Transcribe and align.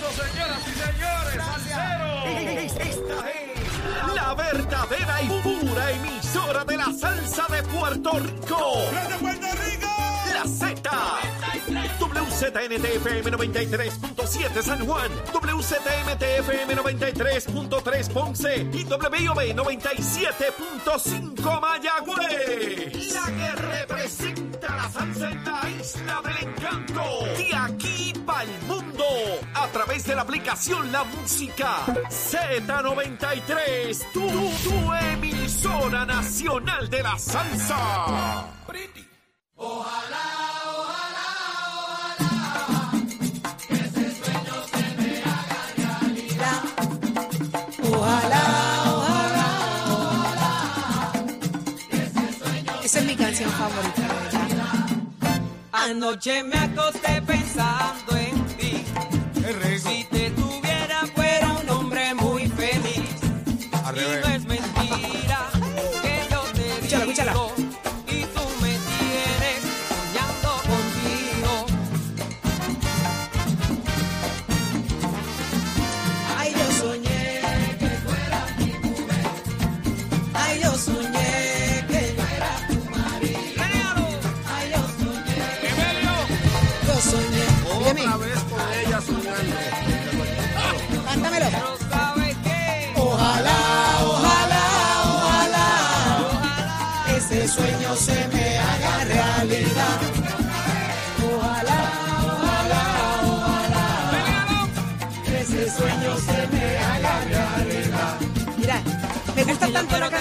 Señoras 0.00 0.64
y 0.66 0.72
señores. 0.72 1.36
Esta 2.74 3.30
es 3.30 3.46
la 4.14 4.32
verdadera 4.34 5.20
y 5.22 5.28
pura 5.42 5.90
emisora 5.90 6.64
de 6.64 6.76
la 6.78 6.86
salsa 6.86 7.46
de 7.50 7.62
Puerto 7.64 8.12
Rico. 8.18 8.78
¡De 9.10 9.16
Puerto 9.18 9.46
Rico! 9.62 9.88
La 10.32 10.44
Z. 10.46 10.80
WZNTFM 12.00 13.30
93.7 13.30 14.62
San 14.62 14.86
Juan, 14.86 15.10
WZMTFM 15.34 16.76
93.3 16.76 18.08
Ponce 18.10 18.66
y 18.72 18.84
WIOB 18.84 19.54
97.5 19.54 21.60
Mayagüez. 21.60 23.12
La 23.12 23.26
que 23.26 23.52
representa 23.54 24.39
salsa 24.90 25.30
en 25.30 25.44
la 25.44 25.70
isla 25.70 26.22
del 26.24 26.48
encanto. 26.48 27.02
De 27.36 27.54
aquí 27.54 28.12
para 28.26 28.42
el 28.42 28.62
mundo. 28.62 29.04
A 29.54 29.66
través 29.68 30.04
de 30.06 30.14
la 30.14 30.22
aplicación 30.22 30.90
La 30.92 31.04
Música 31.04 31.84
Z93. 32.08 34.12
Tu, 34.12 34.20
tu 34.20 34.92
emisora 35.12 36.04
nacional 36.04 36.88
de 36.88 37.02
la 37.02 37.18
salsa. 37.18 38.46
Ojalá, 47.92 48.46
ojalá, 48.96 49.46
ojalá. 49.90 50.52
Esa 52.82 52.98
es 52.98 53.04
mi 53.04 53.14
canción 53.16 53.50
favorita. 53.50 54.19
Anoche 55.82 56.42
me 56.42 56.58
acosté 56.58 57.22
pensando 57.22 58.14
en 58.14 58.44
ti. 58.56 58.84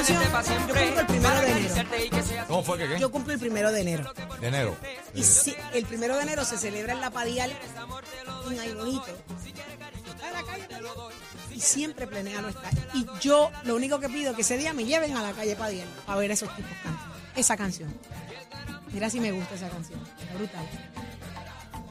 Canción. 0.03 0.67
Yo 0.67 0.71
cumplo 0.71 1.01
el 1.01 1.05
primero 1.07 1.41
de 1.41 1.51
enero. 1.51 2.45
¿Cómo 2.47 2.63
fue 2.63 2.77
que 2.77 2.87
qué? 2.87 2.99
Yo 2.99 3.11
cumplo 3.11 3.33
el 3.33 3.39
primero 3.39 3.71
de 3.71 3.81
enero. 3.81 4.13
De 4.39 4.47
enero. 4.47 4.75
Y 5.13 5.23
si 5.23 5.55
el 5.73 5.85
primero 5.85 6.15
de 6.15 6.23
enero 6.23 6.45
se 6.45 6.57
celebra 6.57 6.93
en 6.93 7.01
la 7.01 7.09
Padial, 7.09 7.51
en 7.51 8.57
Padial. 8.57 9.01
Y 11.53 11.59
siempre 11.59 12.07
planea 12.07 12.41
no 12.41 12.49
está. 12.49 12.69
Y 12.93 13.05
yo 13.21 13.51
lo 13.63 13.75
único 13.75 13.99
que 13.99 14.09
pido 14.09 14.31
es 14.31 14.35
que 14.35 14.41
ese 14.43 14.57
día 14.57 14.73
me 14.73 14.85
lleven 14.85 15.15
a 15.17 15.21
la 15.21 15.31
calle 15.33 15.55
Padial 15.55 15.87
a 16.07 16.15
ver 16.15 16.31
esos 16.31 16.53
tipos 16.55 16.71
cantar. 16.83 17.09
Esa 17.35 17.57
canción. 17.57 17.93
Mira 18.91 19.09
si 19.09 19.19
me 19.19 19.31
gusta 19.31 19.55
esa 19.55 19.69
canción. 19.69 19.99
Está 20.19 20.33
brutal. 20.35 20.65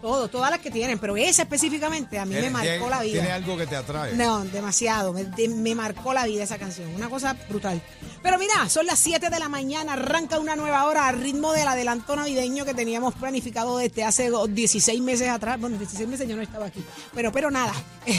Todo, 0.00 0.28
todas 0.28 0.50
las 0.53 0.61
que 0.61 0.71
tienen, 0.71 0.99
pero 1.00 1.16
esa 1.16 1.43
específicamente 1.43 2.21
a 2.21 2.25
mí 2.25 2.34
me 2.37 2.50
marcó 2.50 2.69
tiene- 2.71 2.91
la 2.91 3.00
vida. 3.03 3.12
Tiene 3.21 3.32
algo 3.32 3.56
que 3.56 3.66
te 3.66 3.75
atrae. 3.77 4.15
No, 4.15 4.44
demasiado. 4.44 5.12
Me, 5.12 5.25
de- 5.25 5.49
me 5.49 5.75
marcó 5.75 6.12
la 6.12 6.25
vida 6.25 6.44
esa 6.44 6.56
canción. 6.56 6.94
Una 6.94 7.09
cosa 7.11 7.34
brutal. 7.49 7.82
Pero 8.23 8.39
mira, 8.39 8.69
son 8.69 8.87
las 8.87 8.99
7 8.99 9.31
de 9.31 9.39
la 9.39 9.49
mañana. 9.49 9.93
Arranca 9.95 10.39
una 10.39 10.56
nueva 10.56 10.84
hora 10.87 11.06
al 11.09 11.21
ritmo 11.21 11.53
del 11.53 11.69
adelanto 11.69 12.17
navideño 12.17 12.65
que 12.65 12.75
teníamos 12.75 13.15
planificado 13.15 13.79
desde 13.79 14.05
hace 14.05 14.29
do- 14.31 14.47
16 14.49 15.01
meses 15.03 15.29
atrás. 15.29 15.59
Bueno, 15.61 15.79
16 15.79 16.09
meses 16.09 16.29
yo 16.29 16.37
no 16.37 16.43
estaba 16.43 16.67
aquí. 16.67 16.84
Pero, 17.15 17.31
pero 17.33 17.51
nada. 17.51 17.73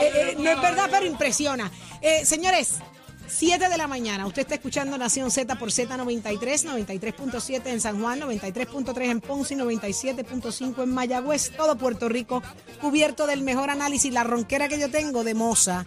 Eh, 0.00 0.12
eh, 0.14 0.36
no 0.38 0.50
es 0.50 0.60
verdad, 0.60 0.88
pero 0.90 1.06
impresiona. 1.06 1.70
Eh, 2.00 2.24
señores. 2.24 2.76
7 3.30 3.68
de 3.68 3.76
la 3.76 3.86
mañana, 3.86 4.26
usted 4.26 4.40
está 4.40 4.54
escuchando 4.54 4.96
Nación 4.96 5.30
Z 5.30 5.54
por 5.58 5.68
Z93, 5.68 6.64
93.7 6.64 7.66
en 7.66 7.78
San 7.78 8.00
Juan, 8.00 8.20
93.3 8.20 9.10
en 9.10 9.20
Ponce 9.20 9.52
y 9.52 9.58
97.5 9.58 10.82
en 10.82 10.94
Mayagüez, 10.94 11.52
todo 11.54 11.76
Puerto 11.76 12.08
Rico, 12.08 12.42
cubierto 12.80 13.26
del 13.26 13.42
mejor 13.42 13.68
análisis. 13.68 14.10
La 14.14 14.24
ronquera 14.24 14.68
que 14.68 14.78
yo 14.80 14.90
tengo 14.90 15.24
de 15.24 15.34
moza, 15.34 15.84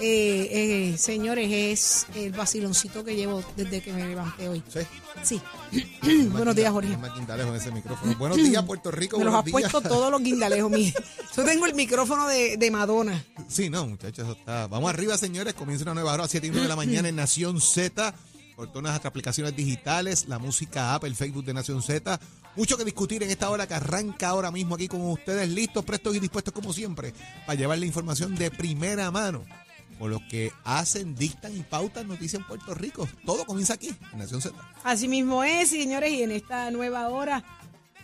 eh, 0.00 0.92
eh, 0.92 0.98
señores, 0.98 1.50
es 1.52 2.06
el 2.14 2.32
vaciloncito 2.32 3.04
que 3.04 3.16
llevo 3.16 3.44
desde 3.56 3.82
que 3.82 3.92
me 3.92 4.08
levanté 4.08 4.48
hoy. 4.48 4.62
Sí. 4.72 4.80
Sí. 5.22 5.42
Buenos 6.30 6.56
días, 6.56 6.72
Jorge. 6.72 6.96
Ese 7.54 7.70
micrófono. 7.70 8.16
Buenos 8.16 8.38
días, 8.42 8.64
Puerto 8.64 8.90
Rico. 8.90 9.18
Me 9.18 9.24
los 9.24 9.34
has 9.34 9.50
puesto 9.50 9.80
todos 9.80 10.10
los 10.10 10.22
guindalejos, 10.22 10.70
mi. 10.70 10.92
Yo 11.36 11.44
tengo 11.44 11.66
el 11.66 11.74
micrófono 11.74 12.26
de, 12.28 12.56
de 12.56 12.70
Madonna. 12.70 13.22
Sí, 13.48 13.68
no, 13.68 13.86
muchachos, 13.86 14.24
eso 14.24 14.38
está. 14.38 14.66
Vamos 14.68 14.88
arriba, 14.90 15.16
señores. 15.18 15.54
Comienza 15.54 15.84
una 15.84 15.94
nueva 15.94 16.14
hora 16.14 16.24
a 16.24 16.28
7 16.28 16.46
y 16.46 16.50
9 16.50 16.62
de 16.62 16.68
la 16.68 16.76
mañana 16.76 17.08
en 17.08 17.16
Nación 17.16 17.60
Z. 17.60 18.14
Por 18.56 18.68
todas 18.68 18.82
nuestras 18.82 19.06
aplicaciones 19.06 19.56
digitales, 19.56 20.26
la 20.28 20.38
música 20.38 20.94
app, 20.94 21.04
el 21.04 21.14
Facebook 21.14 21.44
de 21.44 21.54
Nación 21.54 21.82
Z. 21.82 22.20
Mucho 22.56 22.76
que 22.76 22.84
discutir 22.84 23.22
en 23.22 23.30
esta 23.30 23.48
hora 23.48 23.66
que 23.66 23.74
arranca 23.74 24.28
ahora 24.28 24.50
mismo 24.50 24.74
aquí 24.74 24.88
con 24.88 25.00
ustedes, 25.02 25.48
listos, 25.48 25.84
prestos 25.84 26.16
y 26.16 26.20
dispuestos 26.20 26.52
como 26.52 26.72
siempre, 26.72 27.14
para 27.46 27.58
llevar 27.58 27.78
la 27.78 27.86
información 27.86 28.34
de 28.34 28.50
primera 28.50 29.10
mano. 29.10 29.44
Por 30.00 30.10
lo 30.10 30.26
que 30.28 30.50
hacen, 30.64 31.14
dictan 31.14 31.54
y 31.54 31.60
pautan 31.60 32.08
noticias 32.08 32.40
en 32.40 32.46
Puerto 32.48 32.72
Rico. 32.72 33.06
Todo 33.26 33.44
comienza 33.44 33.74
aquí, 33.74 33.94
en 34.14 34.18
Nación 34.18 34.40
Z. 34.40 34.56
Así 34.82 35.08
mismo 35.08 35.44
es, 35.44 35.68
señores, 35.68 36.10
y 36.10 36.22
en 36.22 36.30
esta 36.30 36.70
nueva 36.70 37.10
hora 37.10 37.44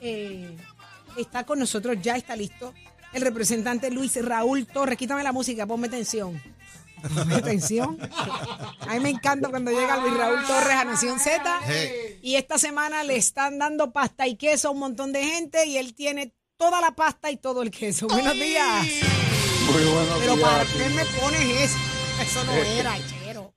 eh, 0.03 0.55
está 1.17 1.45
con 1.47 1.59
nosotros, 1.59 1.97
ya 2.03 2.17
está 2.17 2.37
listo, 2.37 2.75
el 3.15 3.23
representante 3.23 3.91
Luis 3.91 4.23
Raúl 4.23 4.67
Torres. 4.67 4.99
Quítame 4.99 5.23
la 5.23 5.33
música, 5.33 5.67
ponme 5.67 5.89
tensión. 5.89 6.39
Ponme 7.15 7.41
tensión. 7.41 7.97
A 8.81 8.93
mí 8.93 9.01
me 9.01 9.09
encanta 9.09 9.49
cuando 9.49 9.71
llega 9.71 9.97
Luis 9.97 10.19
Raúl 10.19 10.47
Torres 10.47 10.75
a 10.75 10.85
Nación 10.85 11.19
Z. 11.19 11.61
Hey. 11.65 12.19
Y 12.21 12.35
esta 12.35 12.59
semana 12.59 13.05
le 13.05 13.17
están 13.17 13.59
dando 13.59 13.95
pasta 13.95 14.27
y 14.27 14.37
queso 14.37 14.69
a 14.69 14.73
un 14.73 14.81
montón 14.81 15.15
de 15.15 15.25
gente 15.25 15.65
y 15.65 15.79
él 15.79 15.95
tiene 15.95 16.35
toda 16.59 16.83
la 16.83 16.95
pasta 16.95 17.31
y 17.31 17.39
todo 17.39 17.63
el 17.63 17.71
queso. 17.71 18.07
Buenos 18.07 18.35
días. 18.35 18.87
Muy 19.73 19.85
buenos 19.85 20.19
Pero 20.21 20.37
días. 20.37 20.49
¿para 20.51 20.65
qué 20.65 20.89
me 20.91 21.05
pones 21.21 21.41
eso? 21.61 21.77
Eso 22.23 22.45
no 22.45 22.53
era, 22.53 22.95
chero. 23.07 23.53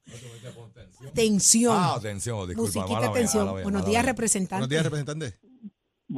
Tensión. 1.14 1.76
Ah, 1.78 1.94
atención, 1.96 2.48
disculpa. 2.48 2.62
Musiquita 2.62 2.94
mala 2.94 3.08
mía, 3.08 3.14
tensión. 3.14 3.46
mala 3.46 3.54
mía, 3.56 3.64
Buenos 3.64 3.82
mala 3.82 3.90
días, 3.90 4.04
mía. 4.04 4.12
representante. 4.12 4.54
Buenos 4.56 4.70
días, 4.70 4.84
representante. 4.84 5.40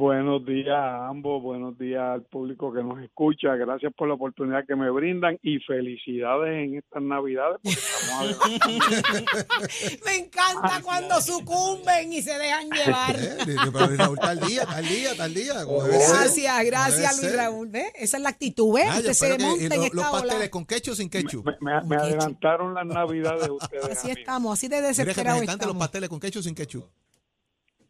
Buenos 0.06 0.44
días 0.44 0.74
a 0.76 1.06
ambos, 1.06 1.40
buenos 1.40 1.78
días 1.78 2.02
al 2.02 2.22
público 2.22 2.72
que 2.72 2.82
nos 2.82 3.00
escucha. 3.04 3.54
Gracias 3.54 3.92
por 3.96 4.08
la 4.08 4.14
oportunidad 4.14 4.64
que 4.66 4.74
me 4.74 4.90
brindan 4.90 5.38
y 5.42 5.60
felicidades 5.60 6.52
en 6.64 6.78
estas 6.78 7.04
Navidades. 7.04 7.60
porque 7.62 7.78
estamos 7.78 8.36
adelantando. 8.42 9.68
Me 10.04 10.16
encanta 10.16 10.82
cuando 10.82 11.20
sucumben 11.20 12.12
y 12.12 12.20
se 12.20 12.36
dejan 12.36 12.68
llevar. 12.72 13.14
Eh, 13.14 13.36
pero 13.72 13.86
Luis 13.86 13.98
Raúl, 14.00 14.18
tal 14.18 14.40
día, 14.40 14.64
tal 14.66 14.84
día, 14.88 15.10
tal 15.16 15.34
día. 15.34 15.54
Gracias, 15.64 16.64
gracias 16.66 17.18
Luis 17.20 17.30
ser. 17.30 17.36
Raúl. 17.38 17.68
¿Ve? 17.68 17.92
Esa 17.94 18.16
es 18.16 18.22
la 18.24 18.30
actitud, 18.30 18.74
¿ves? 18.74 18.86
Yo 18.92 18.98
Usted 18.98 19.12
se 19.12 19.38
monta 19.38 19.62
y 19.62 19.66
en 19.66 19.72
esta 19.84 19.94
los 19.96 20.04
ola. 20.04 20.10
pasteles 20.10 20.48
con 20.50 20.66
ketchup 20.66 20.92
o 20.94 20.96
sin 20.96 21.10
ketchup. 21.10 21.46
me, 21.46 21.52
me- 21.60 21.82
me 21.86 21.94
adelantaron 21.96 22.74
las 22.74 22.86
Navidades 22.86 23.48
ustedes. 23.48 23.84
Así 23.84 24.10
estamos, 24.10 24.52
así 24.58 24.66
de 24.66 24.80
desesperados 24.82 25.42
representante, 25.42 25.66
los 25.66 25.74
estamos. 25.74 25.78
pasteles 25.86 26.08
con 26.08 26.18
ketchup 26.18 26.40
o 26.40 26.42
sin 26.42 26.54
ketchup. 26.56 26.84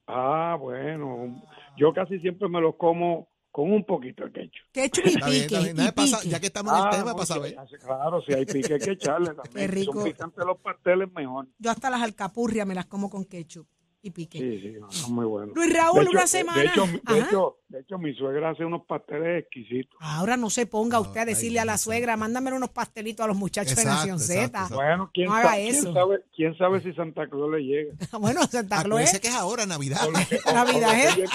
Ah, 0.07 0.59
bueno. 0.61 1.43
Yo 1.77 1.93
casi 1.93 2.19
siempre 2.21 2.49
me 2.49 2.61
los 2.61 2.77
como 2.77 3.29
con 3.51 3.71
un 3.73 3.85
poquito 3.85 4.25
de 4.25 4.33
ketchup. 4.33 4.67
Ketchup 4.73 5.05
y 5.07 5.11
pique. 5.11 5.37
está 5.45 5.61
bien. 5.61 5.71
y 5.77 5.79
Nada, 5.79 5.93
pasa- 5.93 6.19
pique. 6.19 6.31
ya 6.31 6.41
que 6.41 6.47
estamos 6.47 6.73
en 6.73 6.79
el 6.79 6.85
Ah, 6.87 6.91
tema, 6.91 7.05
no, 7.11 7.13
para 7.15 7.27
saber. 7.27 7.59
hay- 7.59 7.79
Claro, 7.79 8.23
si 8.23 8.33
hay 8.33 8.47
pique 8.47 8.75
hay 8.75 8.81
que 8.81 8.91
echarle 8.93 9.27
también. 9.35 9.53
Qué 9.53 9.61
Si 9.69 9.81
rico. 9.81 9.93
Son 9.95 10.05
picantes 10.05 10.45
los 10.47 10.59
pasteles, 10.59 11.13
mejor. 11.13 11.47
Yo 11.59 11.71
hasta 11.71 11.91
las 11.91 12.03
alcapurrias 12.03 12.67
me 12.67 12.75
las 12.75 12.87
como 12.87 13.11
con 13.11 13.25
ketchup. 13.25 13.67
Y 14.05 14.11
pique. 14.11 14.39
Sí, 14.39 14.61
sí, 14.61 14.77
no, 14.81 14.91
son 14.91 15.15
muy 15.15 15.25
buenos. 15.25 15.55
Luis 15.55 15.73
Raúl, 15.73 15.99
de 16.01 16.03
hecho, 16.03 16.11
una 16.11 16.21
de- 16.23 16.27
semana. 16.27 16.61
De 16.63 16.67
hecho, 16.69 16.87
de, 16.87 17.19
hecho, 17.21 17.57
de 17.69 17.81
hecho, 17.81 17.99
mi 17.99 18.15
suegra 18.15 18.51
hace 18.51 18.65
unos 18.65 18.83
pasteles 18.85 19.43
exquisitos. 19.45 19.97
Ahora 20.01 20.37
no 20.37 20.51
se 20.51 20.67
ponga 20.67 20.99
usted 20.99 21.19
a 21.19 21.23
ay, 21.23 21.29
decirle 21.29 21.61
a 21.61 21.65
la 21.65 21.79
suegra, 21.79 22.17
mándame 22.17 22.53
unos 22.53 22.71
pastelitos 22.71 23.23
a 23.25 23.29
los 23.29 23.37
muchachos 23.37 23.77
de 23.77 23.83
Exacto, 23.83 24.09
Nación 24.09 24.17
exacto, 24.37 24.67
Z. 24.69 24.75
Bueno, 24.75 25.11
¿quién, 25.15 25.29
No 25.29 25.35
haga 25.35 25.51
sa- 25.51 25.55
quién 25.57 25.75
eso. 25.77 25.93
sabe, 25.95 26.19
quién 26.35 26.59
sabe 26.59 26.81
si 26.83 26.93
Santa 26.95 27.29
Claus 27.29 27.51
le 27.53 27.61
llega? 27.61 27.95
bueno, 28.21 28.41
Santa 28.49 28.77
Claus 28.83 28.87
Acuérdese 29.01 29.17
es 29.17 29.21
que 29.23 29.29
es 29.29 29.35
ahora, 29.35 29.67
Navidad. 29.67 30.01
O 30.07 30.11
los, 30.11 30.21
o- 30.47 30.53
Navidad 30.53 30.95
es- 31.19 31.31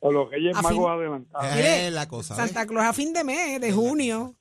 o 0.00 0.12
los- 0.12 0.30
Reyes 0.30 0.54
Magos 0.62 0.90
adelantados. 0.90 1.56
Es 1.56 1.92
la 1.92 2.08
cosa. 2.08 2.36
Santa 2.36 2.66
Claus 2.66 2.84
a 2.86 2.92
fin 2.92 3.12
de 3.12 3.24
mes, 3.24 3.60
de 3.60 3.72
junio. 3.72 4.34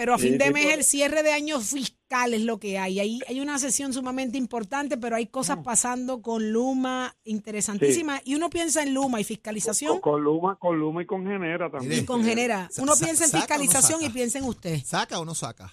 Pero 0.00 0.14
a 0.14 0.18
fin 0.18 0.38
de 0.38 0.50
mes 0.50 0.64
por- 0.64 0.72
el 0.74 0.82
cierre 0.84 1.22
de 1.22 1.30
año 1.32 1.60
fiscal 1.60 2.32
es 2.32 2.40
lo 2.42 2.58
que 2.58 2.78
hay. 2.78 3.00
Hay, 3.00 3.18
hay 3.28 3.38
una 3.40 3.58
sesión 3.58 3.92
sumamente 3.92 4.38
importante, 4.38 4.96
pero 4.96 5.14
hay 5.16 5.26
cosas 5.26 5.58
pasando 5.62 6.22
con 6.22 6.52
Luma 6.52 7.14
interesantísimas. 7.24 8.22
Y 8.24 8.34
uno 8.34 8.48
piensa 8.48 8.82
en 8.82 8.94
Luma 8.94 9.20
y 9.20 9.24
fiscalización 9.24 10.00
Con, 10.00 10.12
con 10.14 10.22
Luma, 10.24 10.56
con 10.56 10.78
Luma 10.78 11.02
y 11.02 11.06
con 11.06 11.26
Genera 11.26 11.70
también. 11.70 12.02
Y 12.02 12.06
con 12.06 12.24
Genera. 12.24 12.70
Uno 12.78 12.94
sa- 12.94 13.04
piensa 13.04 13.26
en 13.26 13.30
no 13.32 13.36
fiscalización 13.38 14.02
y 14.02 14.08
piensa 14.08 14.38
en 14.38 14.44
usted. 14.44 14.78
¿Saca 14.82 15.20
o 15.20 15.24
no 15.26 15.34
saca? 15.34 15.70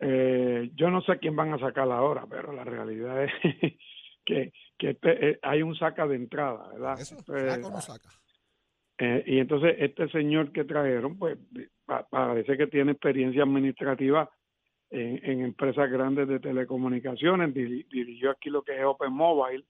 Eh, 0.00 0.70
yo 0.74 0.90
no 0.90 1.02
sé 1.02 1.18
quién 1.20 1.36
van 1.36 1.52
a 1.52 1.58
sacar 1.58 1.90
ahora, 1.90 2.26
pero 2.28 2.52
la 2.52 2.64
realidad 2.64 3.24
es 3.24 3.30
que, 4.24 4.52
que 4.78 4.90
este, 4.90 5.30
eh, 5.30 5.38
hay 5.42 5.62
un 5.62 5.76
saca 5.76 6.06
de 6.06 6.16
entrada, 6.16 6.68
¿verdad? 6.72 7.00
Eso, 7.00 7.16
Pues, 7.24 7.52
¿saca 7.52 7.66
o 7.66 7.70
no 7.70 7.80
saca? 7.80 8.08
Eh, 8.98 9.24
y 9.26 9.38
entonces 9.38 9.74
este 9.78 10.08
señor 10.08 10.52
que 10.52 10.64
trajeron, 10.64 11.18
pues 11.18 11.38
pa- 11.84 12.06
parece 12.08 12.56
que 12.56 12.66
tiene 12.68 12.92
experiencia 12.92 13.42
administrativa 13.42 14.30
en, 14.90 15.40
empresas 15.40 15.90
grandes 15.90 16.28
de 16.28 16.38
telecomunicaciones, 16.38 17.52
Diri- 17.52 17.86
dirigió 17.90 18.30
aquí 18.30 18.50
lo 18.50 18.62
que 18.62 18.78
es 18.78 18.84
Open 18.84 19.12
Mobile 19.12 19.64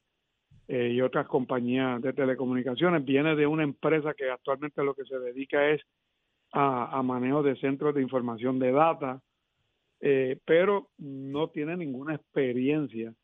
eh, 0.69 0.91
y 0.93 1.01
otras 1.01 1.27
compañías 1.27 2.03
de 2.03 2.13
telecomunicaciones, 2.13 3.05
viene 3.05 3.35
de 3.35 3.47
una 3.47 3.63
empresa 3.63 4.13
que 4.15 4.31
actualmente 4.31 4.85
lo 4.85 4.95
que 4.95 5.05
se 5.05 5.19
dedica 5.19 5.71
es 5.71 5.81
a, 6.53 6.99
a 6.99 7.03
manejo 7.03 7.43
de 7.43 7.57
centros 7.57 7.95
de 7.95 8.03
información 8.03 8.59
de 8.59 8.73
data, 8.73 9.23
eh, 10.01 10.39
pero 10.45 10.91
no 10.99 11.49
tiene 11.49 11.77
ninguna 11.77 12.15
experiencia 12.15 13.15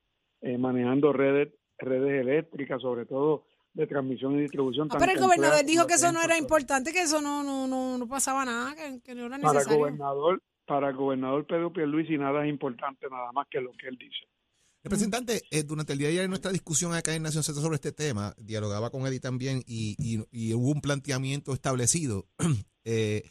eh, 0.40 0.56
manejando 0.56 1.12
redes 1.12 1.52
redes 1.78 2.20
eléctricas, 2.20 2.80
sobre 2.82 3.06
todo 3.06 3.44
de 3.72 3.86
transmisión 3.86 4.34
y 4.38 4.42
distribución. 4.42 4.88
Ah, 4.90 4.96
pero 4.98 5.12
el 5.12 5.20
gobernador 5.20 5.64
dijo 5.64 5.86
que 5.86 5.94
eso 5.94 6.10
no 6.12 6.22
era 6.22 6.36
importante, 6.36 6.92
que 6.92 7.02
eso 7.02 7.20
no, 7.22 7.42
no, 7.42 7.66
no, 7.66 7.98
no 7.98 8.08
pasaba 8.08 8.44
nada, 8.44 8.74
que, 8.74 9.00
que 9.00 9.14
no 9.14 9.26
era 9.26 9.38
Para 9.38 9.50
el 9.50 9.54
necesario. 9.56 9.78
gobernador, 9.78 10.42
para 10.66 10.88
el 10.90 10.96
gobernador 10.96 11.46
Pedro 11.46 11.72
Pierluisi 11.72 12.18
nada 12.18 12.44
es 12.44 12.50
importante, 12.50 13.06
nada 13.10 13.30
más 13.32 13.46
que 13.50 13.60
lo 13.60 13.72
que 13.72 13.88
él 13.88 13.96
dice. 13.98 14.26
Representante, 14.82 15.42
eh, 15.50 15.62
durante 15.62 15.92
el 15.92 15.98
día 15.98 16.08
de 16.08 16.12
ayer 16.14 16.24
en 16.24 16.30
nuestra 16.30 16.52
discusión 16.52 16.94
acá 16.94 17.14
en 17.14 17.22
Nación 17.22 17.42
Z 17.44 17.60
sobre 17.60 17.74
este 17.74 17.92
tema, 17.92 18.34
dialogaba 18.38 18.88
con 18.90 19.06
Eddie 19.06 19.20
también 19.20 19.62
y, 19.66 19.94
y- 19.98 20.24
y 20.32 20.54
hubo 20.54 20.70
un 20.70 20.80
planteamiento 20.80 21.52
establecido. 21.52 22.26
Eh, 22.84 23.24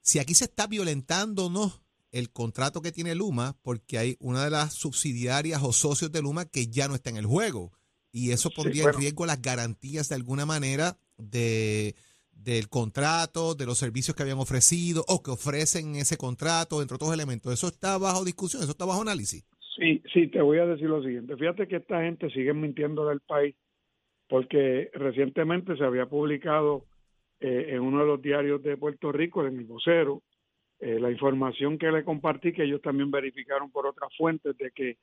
si 0.00 0.18
aquí 0.18 0.34
se 0.34 0.44
está 0.46 0.66
violentando 0.66 1.44
o 1.46 1.50
no 1.50 1.70
el 2.10 2.30
contrato 2.32 2.80
que 2.80 2.90
tiene 2.90 3.14
Luma, 3.14 3.54
porque 3.60 3.98
hay 3.98 4.16
una 4.18 4.42
de 4.44 4.48
las 4.50 4.72
subsidiarias 4.72 5.62
o 5.62 5.74
socios 5.74 6.10
de 6.10 6.22
Luma 6.22 6.46
que 6.46 6.68
ya 6.68 6.88
no 6.88 6.94
está 6.94 7.10
en 7.10 7.18
el 7.18 7.26
juego. 7.26 7.70
Y 8.12 8.32
eso 8.32 8.48
Sí, 8.48 8.54
pondría 8.56 8.82
bueno. 8.84 8.98
en 8.98 9.02
riesgo 9.02 9.26
las 9.26 9.40
garantías 9.42 10.08
de 10.08 10.14
alguna 10.14 10.46
manera 10.46 10.96
de 11.16 11.94
del 12.32 12.68
contrato, 12.68 13.54
de 13.56 13.66
los 13.66 13.78
servicios 13.78 14.16
que 14.16 14.22
habían 14.22 14.38
ofrecido 14.38 15.04
o 15.08 15.22
que 15.22 15.32
ofrecen 15.32 15.96
ese 15.96 16.16
contrato, 16.16 16.80
entre 16.80 16.94
otros 16.94 17.12
elementos. 17.12 17.52
Eso 17.52 17.66
está 17.66 17.98
bajo 17.98 18.24
discusión, 18.24 18.62
eso 18.62 18.70
está 18.70 18.84
bajo 18.84 19.02
análisis. 19.02 19.44
Sí, 19.76 20.02
sí, 20.12 20.28
te 20.28 20.40
voy 20.40 20.58
a 20.58 20.66
decir 20.66 20.86
lo 20.88 21.02
siguiente. 21.02 21.36
Fíjate 21.36 21.66
que 21.66 21.76
esta 21.76 22.00
gente 22.02 22.30
sigue 22.30 22.54
mintiendo 22.54 23.06
del 23.08 23.20
país 23.20 23.54
porque 24.28 24.90
recientemente 24.92 25.76
se 25.76 25.84
había 25.84 26.06
publicado 26.06 26.84
eh, 27.40 27.70
en 27.70 27.80
uno 27.80 28.00
de 28.00 28.06
los 28.06 28.22
diarios 28.22 28.62
de 28.62 28.76
Puerto 28.76 29.10
Rico, 29.10 29.44
en 29.46 29.58
el 29.58 29.64
vocero, 29.64 30.22
eh, 30.80 30.98
la 31.00 31.10
información 31.10 31.78
que 31.78 31.90
le 31.90 32.04
compartí, 32.04 32.52
que 32.52 32.64
ellos 32.64 32.82
también 32.82 33.10
verificaron 33.10 33.70
por 33.70 33.86
otras 33.86 34.10
fuentes, 34.16 34.56
de 34.58 34.70
que 34.70 34.96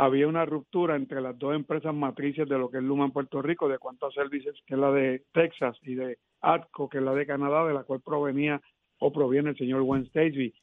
había 0.00 0.26
una 0.28 0.46
ruptura 0.46 0.96
entre 0.96 1.20
las 1.20 1.38
dos 1.38 1.54
empresas 1.54 1.94
matrices 1.94 2.48
de 2.48 2.56
lo 2.58 2.70
que 2.70 2.78
es 2.78 2.82
Luma 2.82 3.10
Puerto 3.10 3.42
Rico, 3.42 3.68
de 3.68 3.78
Quanta 3.78 4.10
Services, 4.12 4.54
que 4.66 4.74
es 4.74 4.80
la 4.80 4.90
de 4.92 5.24
Texas, 5.32 5.76
y 5.82 5.94
de 5.94 6.16
ATCO, 6.40 6.88
que 6.88 6.98
es 6.98 7.04
la 7.04 7.14
de 7.14 7.26
Canadá, 7.26 7.66
de 7.66 7.74
la 7.74 7.84
cual 7.84 8.00
provenía 8.00 8.62
o 8.98 9.12
proviene 9.12 9.50
el 9.50 9.58
señor 9.58 9.82
Wayne 9.82 10.06
Stacey, 10.06 10.54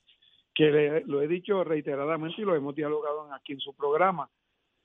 que 0.56 0.72
le- 0.72 1.04
lo 1.06 1.22
he 1.22 1.28
dicho 1.28 1.64
reiteradamente 1.64 2.42
y 2.42 2.46
lo 2.46 2.56
hemos 2.56 2.74
dialogado 2.74 3.32
aquí 3.32 3.54
en 3.54 3.60
su 3.60 3.76
programa, 3.76 4.28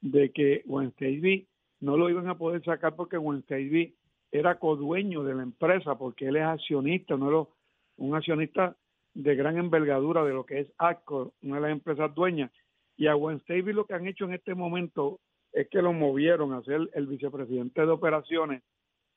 de 0.03 0.31
que 0.33 0.63
Wayne 0.67 0.93
Stacey 0.93 1.47
no 1.81 1.97
lo 1.97 2.11
iban 2.11 2.29
a 2.29 2.37
poder 2.37 2.63
sacar 2.63 2.95
porque 2.95 3.17
Wayne 3.17 3.43
Stacey 3.45 3.95
era 4.31 4.59
codueño 4.59 5.25
de 5.25 5.35
la 5.35 5.45
empresa, 5.45 5.97
porque 5.97 6.27
él 6.29 6.37
es 6.37 6.43
accionista, 6.45 7.17
no 7.17 7.29
era 7.31 7.49
un 7.97 8.15
accionista 8.15 8.77
de 9.15 9.35
gran 9.35 9.57
envergadura 9.57 10.25
de 10.25 10.35
lo 10.35 10.45
que 10.45 10.61
es 10.61 10.73
ATCO, 10.77 11.33
una 11.43 11.55
de 11.57 11.63
las 11.63 11.71
empresas 11.73 12.15
dueñas. 12.15 12.51
Y 12.97 13.07
a 13.07 13.15
Stacey 13.17 13.73
lo 13.73 13.87
que 13.87 13.95
han 13.95 14.07
hecho 14.07 14.25
en 14.25 14.35
este 14.35 14.55
momento 14.55 15.21
es 15.53 15.69
que 15.69 15.83
lo 15.83 15.93
movieron 15.93 16.53
a 16.53 16.63
ser 16.63 16.89
el 16.95 17.07
vicepresidente 17.07 17.83
de 17.83 17.91
operaciones 17.91 18.63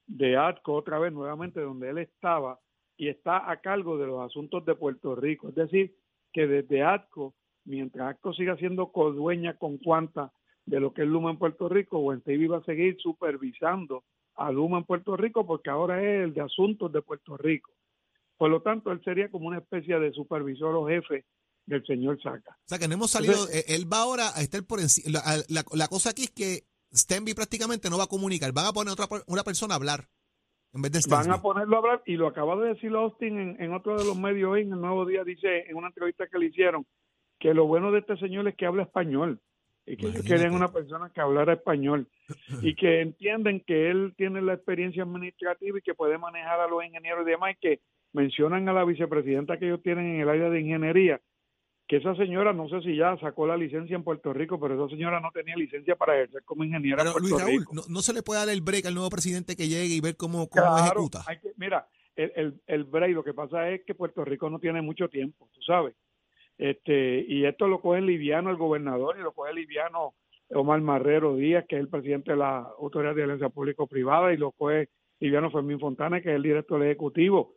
de 0.08 0.38
ATCO 0.38 0.74
otra 0.74 1.00
vez 1.00 1.14
nuevamente 1.14 1.62
donde 1.62 1.90
él 1.90 1.98
estaba 1.98 2.60
y 2.98 3.08
está 3.10 3.50
a 3.50 3.60
cargo 3.62 3.98
de 3.98 4.08
los 4.08 4.22
asuntos 4.22 4.66
de 4.66 4.76
Puerto 4.76 5.16
Rico. 5.16 5.50
Es 5.50 5.56
decir, 5.56 5.96
que 6.32 6.48
desde 6.48 6.84
ATCO, 6.84 7.34
mientras 7.66 8.16
ATCO 8.16 8.34
siga 8.34 8.58
siendo 8.58 8.92
codueña 8.92 9.58
con 9.58 9.78
cuanta 9.78 10.32
de 10.66 10.80
lo 10.80 10.94
que 10.94 11.04
es 11.04 11.08
Luma 11.08 11.32
en 11.32 11.38
Puerto 11.38 11.70
Rico, 11.70 12.00
Wentavy 12.00 12.48
va 12.48 12.58
a 12.58 12.64
seguir 12.64 12.98
supervisando 13.00 14.04
a 14.36 14.52
Luma 14.52 14.80
en 14.80 14.84
Puerto 14.84 15.16
Rico 15.16 15.46
porque 15.46 15.70
ahora 15.70 16.02
es 16.02 16.24
el 16.24 16.34
de 16.34 16.42
asuntos 16.42 16.92
de 16.92 17.02
Puerto 17.02 17.38
Rico. 17.38 17.72
Por 18.38 18.50
lo 18.50 18.62
tanto, 18.62 18.92
él 18.92 19.02
sería 19.04 19.30
como 19.30 19.48
una 19.48 19.60
especie 19.60 19.98
de 20.00 20.12
supervisor 20.12 20.76
o 20.76 20.88
jefe 20.88 21.24
del 21.66 21.86
señor 21.86 22.22
Saca. 22.22 22.52
O 22.52 22.68
sea, 22.68 22.78
que 22.80 22.88
no 22.88 22.94
hemos 22.94 23.12
salido, 23.12 23.48
eh, 23.52 23.66
él 23.70 23.92
va 23.92 24.00
ahora 24.02 24.30
a 24.36 24.42
estar 24.42 24.64
por 24.64 24.80
encima. 24.80 25.20
La, 25.20 25.38
la- 25.50 25.66
la 25.74 25.88
cosa 25.88 26.12
aquí 26.12 26.24
es 26.24 26.32
que 26.32 26.64
Stenby 26.94 27.34
prácticamente 27.34 27.90
no 27.90 27.98
va 27.98 28.04
a 28.06 28.08
comunicar, 28.08 28.52
van 28.54 28.68
a 28.68 28.74
poner 28.74 28.94
otra 28.94 29.08
una 29.28 29.44
persona 29.44 29.74
a 29.74 29.78
hablar 29.78 30.08
en 30.74 30.82
vez 30.82 30.92
de 30.92 31.00
Van 31.10 31.24
Stenby. 31.24 31.38
a 31.38 31.42
ponerlo 31.42 31.76
a 31.76 31.80
hablar 31.80 32.04
y 32.06 32.16
lo 32.16 32.28
acaba 32.28 32.56
de 32.58 32.70
decir 32.74 32.92
Austin 32.94 33.40
en, 33.40 33.62
en 33.62 33.74
otro 33.74 33.98
de 33.98 34.06
los 34.06 34.18
medios 34.18 34.52
hoy, 34.52 34.62
en 34.62 34.74
el 34.74 34.82
Nuevo 34.82 35.06
Día, 35.06 35.24
dice 35.24 35.66
en 35.70 35.76
una 35.76 35.88
entrevista 35.88 36.28
que 36.28 36.38
le 36.38 36.48
hicieron 36.48 36.86
que 37.40 37.54
lo 37.54 37.66
bueno 37.66 37.92
de 37.92 38.00
este 38.00 38.16
señor 38.18 38.48
es 38.48 38.56
que 38.56 38.66
habla 38.66 38.84
español 38.84 39.42
y 39.88 39.98
que 39.98 40.08
ellos 40.08 40.24
querían 40.24 40.54
una 40.54 40.72
persona 40.72 41.12
que 41.14 41.22
hablara 41.22 41.54
español 41.54 42.08
y 42.62 42.76
que 42.76 43.02
entienden 43.02 43.62
que 43.68 43.90
él 43.92 44.14
tiene 44.18 44.42
la 44.42 44.54
experiencia 44.54 45.04
administrativa 45.04 45.78
y 45.78 45.82
que 45.82 45.94
puede 45.94 46.18
manejar 46.18 46.60
a 46.60 46.68
los 46.68 46.84
ingenieros 46.84 47.26
y 47.28 47.30
demás 47.32 47.56
y 47.56 47.60
que 47.60 47.82
mencionan 48.14 48.68
a 48.70 48.74
la 48.74 48.84
vicepresidenta 48.86 49.60
que 49.60 49.66
ellos 49.68 49.84
tienen 49.84 50.06
en 50.16 50.22
el 50.22 50.30
área 50.30 50.50
de 50.50 50.62
ingeniería 50.62 51.22
que 51.88 51.98
esa 51.98 52.16
señora 52.16 52.52
no 52.54 52.68
sé 52.68 52.82
si 52.82 52.96
ya 52.96 53.16
sacó 53.18 53.46
la 53.46 53.56
licencia 53.58 53.96
en 53.96 54.04
Puerto 54.04 54.34
Rico, 54.34 54.60
pero 54.60 54.74
esa 54.76 54.90
señora 54.96 55.20
no 55.20 55.30
tenía 55.32 55.56
licencia 55.56 55.96
para 55.96 56.16
ejercer 56.16 56.44
como 56.44 56.64
ingeniera 56.64 56.98
Pero 57.04 57.18
en 57.18 57.22
Luis 57.22 57.38
Raúl, 57.38 57.60
Rico. 57.60 57.74
no, 57.76 57.82
no 57.88 58.02
se 58.02 58.14
le 58.14 58.24
puede 58.24 58.40
dar 58.40 58.50
el 58.50 58.62
break 58.62 58.86
al 58.88 58.96
nuevo 58.96 59.10
presidente 59.10 59.56
que 59.56 59.68
llegue 59.68 59.94
y 59.96 60.02
ver 60.02 60.16
cómo, 60.18 60.48
cómo 60.50 60.66
Claro, 60.66 60.86
ejecuta. 60.86 61.22
hay 61.28 61.40
que, 61.40 61.52
mira, 61.58 61.88
el, 62.16 62.32
el, 62.36 62.62
el 62.66 62.84
break, 62.86 63.14
lo 63.14 63.24
que 63.24 63.34
pasa 63.34 63.70
es 63.70 63.84
que 63.86 63.94
Puerto 63.94 64.26
Rico 64.26 64.50
no 64.50 64.60
tiene 64.60 64.82
mucho 64.82 65.10
tiempo, 65.10 65.48
tú 65.54 65.62
sabes. 65.62 65.96
Este, 66.58 67.26
y 67.28 67.46
esto 67.46 67.68
lo 67.68 67.82
coge 67.82 68.02
liviano 68.02 68.50
el 68.50 68.56
gobernador 68.58 69.18
y 69.20 69.22
lo 69.22 69.34
coge 69.34 69.54
liviano 69.54 70.14
Omar 70.50 70.80
Marrero 70.82 71.36
Díaz, 71.36 71.66
que 71.68 71.76
es 71.76 71.82
el 71.82 71.90
presidente 71.90 72.32
de 72.32 72.38
la 72.38 72.60
Autoridad 72.80 73.14
de 73.16 73.24
Alianza 73.24 73.50
Público-Privada, 73.50 74.34
y 74.34 74.38
lo 74.38 74.52
coge 74.52 74.90
liviano 75.20 75.52
Fermín 75.52 75.80
Fontana, 75.80 76.22
que 76.22 76.30
es 76.30 76.36
el 76.36 76.44
director 76.44 76.82
ejecutivo. 76.84 77.56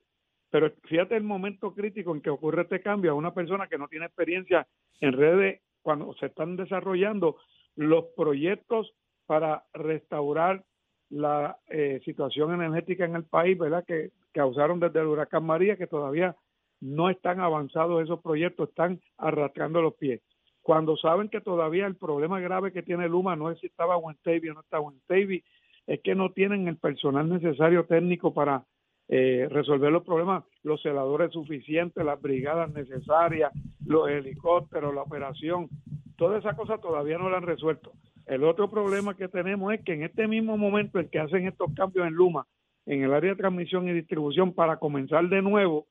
Pero 0.51 0.73
fíjate 0.85 1.17
el 1.17 1.25
momento 1.25 1.75
crítico 1.75 2.15
en 2.15 2.23
que 2.23 2.31
ocurre 2.31 2.63
este 2.63 2.81
cambio 2.81 3.13
a 3.13 3.15
una 3.15 3.35
persona 3.35 3.67
que 3.67 3.79
no 3.79 3.89
tiene 3.89 4.07
experiencia 4.07 4.67
en 5.01 5.13
redes 5.13 5.61
cuando 5.83 6.15
se 6.15 6.27
están 6.27 6.57
desarrollando 6.57 7.37
los 7.77 8.07
proyectos 8.17 8.95
para 9.27 9.65
restaurar 9.75 10.65
la 11.11 11.59
eh, 11.69 12.01
situación 12.05 12.53
energética 12.53 13.05
en 13.05 13.17
el 13.17 13.25
país, 13.25 13.59
¿verdad? 13.59 13.85
Que 13.87 14.11
causaron 14.33 14.81
desde 14.81 15.01
el 15.01 15.07
huracán 15.07 15.45
María, 15.45 15.77
que 15.77 15.87
todavía 15.87 16.37
no 16.81 17.11
están 17.11 17.41
avanzados 17.41 18.03
esos 18.03 18.21
proyectos, 18.21 18.69
están 18.69 19.01
arrastrando 19.17 19.83
los 19.83 19.95
pies. 19.95 20.21
Cuando 20.63 20.97
saben 20.97 21.29
que 21.29 21.41
todavía 21.41 21.87
el 21.87 21.97
problema 21.97 22.41
grave 22.41 22.73
que 22.73 22.83
tiene 22.83 23.09
Luma 23.09 23.37
no 23.37 23.51
es 23.51 23.59
si 23.59 23.67
estaba 23.67 23.97
Wentavy 23.97 24.51
o 24.51 24.55
no 24.55 24.61
está 24.61 24.81
Wentavy, 24.81 25.43
es 25.87 26.01
que 26.03 26.15
no 26.15 26.33
tienen 26.33 26.69
el 26.69 26.77
personal 26.77 27.29
necesario 27.29 27.87
técnico 27.87 28.35
para 28.35 28.65
eh, 29.09 29.49
resolver 29.51 29.91
los 29.91 30.05
problemas, 30.05 30.45
los 30.63 30.83
celadores 30.83 31.33
suficientes, 31.33 32.05
las 32.05 32.21
brigadas 32.21 32.71
necesarias, 32.73 33.51
los 33.87 34.09
helicópteros, 34.09 34.95
la 34.95 35.03
operación, 35.03 35.69
toda 36.17 36.39
esa 36.39 36.55
cosa 36.55 36.79
todavía 36.79 37.17
no 37.17 37.31
la 37.31 37.39
han 37.39 37.45
resuelto. 37.45 37.93
El 38.27 38.45
otro 38.45 38.71
problema 38.71 39.17
que 39.17 39.29
tenemos 39.29 39.73
es 39.73 39.83
que 39.83 39.95
en 39.95 40.03
este 40.03 40.29
mismo 40.29 40.59
momento 40.59 40.99
en 40.99 41.09
que 41.09 41.19
hacen 41.19 41.47
estos 41.47 41.73
cambios 41.75 42.07
en 42.07 42.13
Luma, 42.13 42.47
en 42.85 43.03
el 43.03 43.15
área 43.15 43.31
de 43.31 43.37
transmisión 43.37 43.89
y 43.89 43.93
distribución, 43.95 44.53
para 44.53 44.77
comenzar 44.77 45.27
de 45.29 45.41
nuevo, 45.41 45.87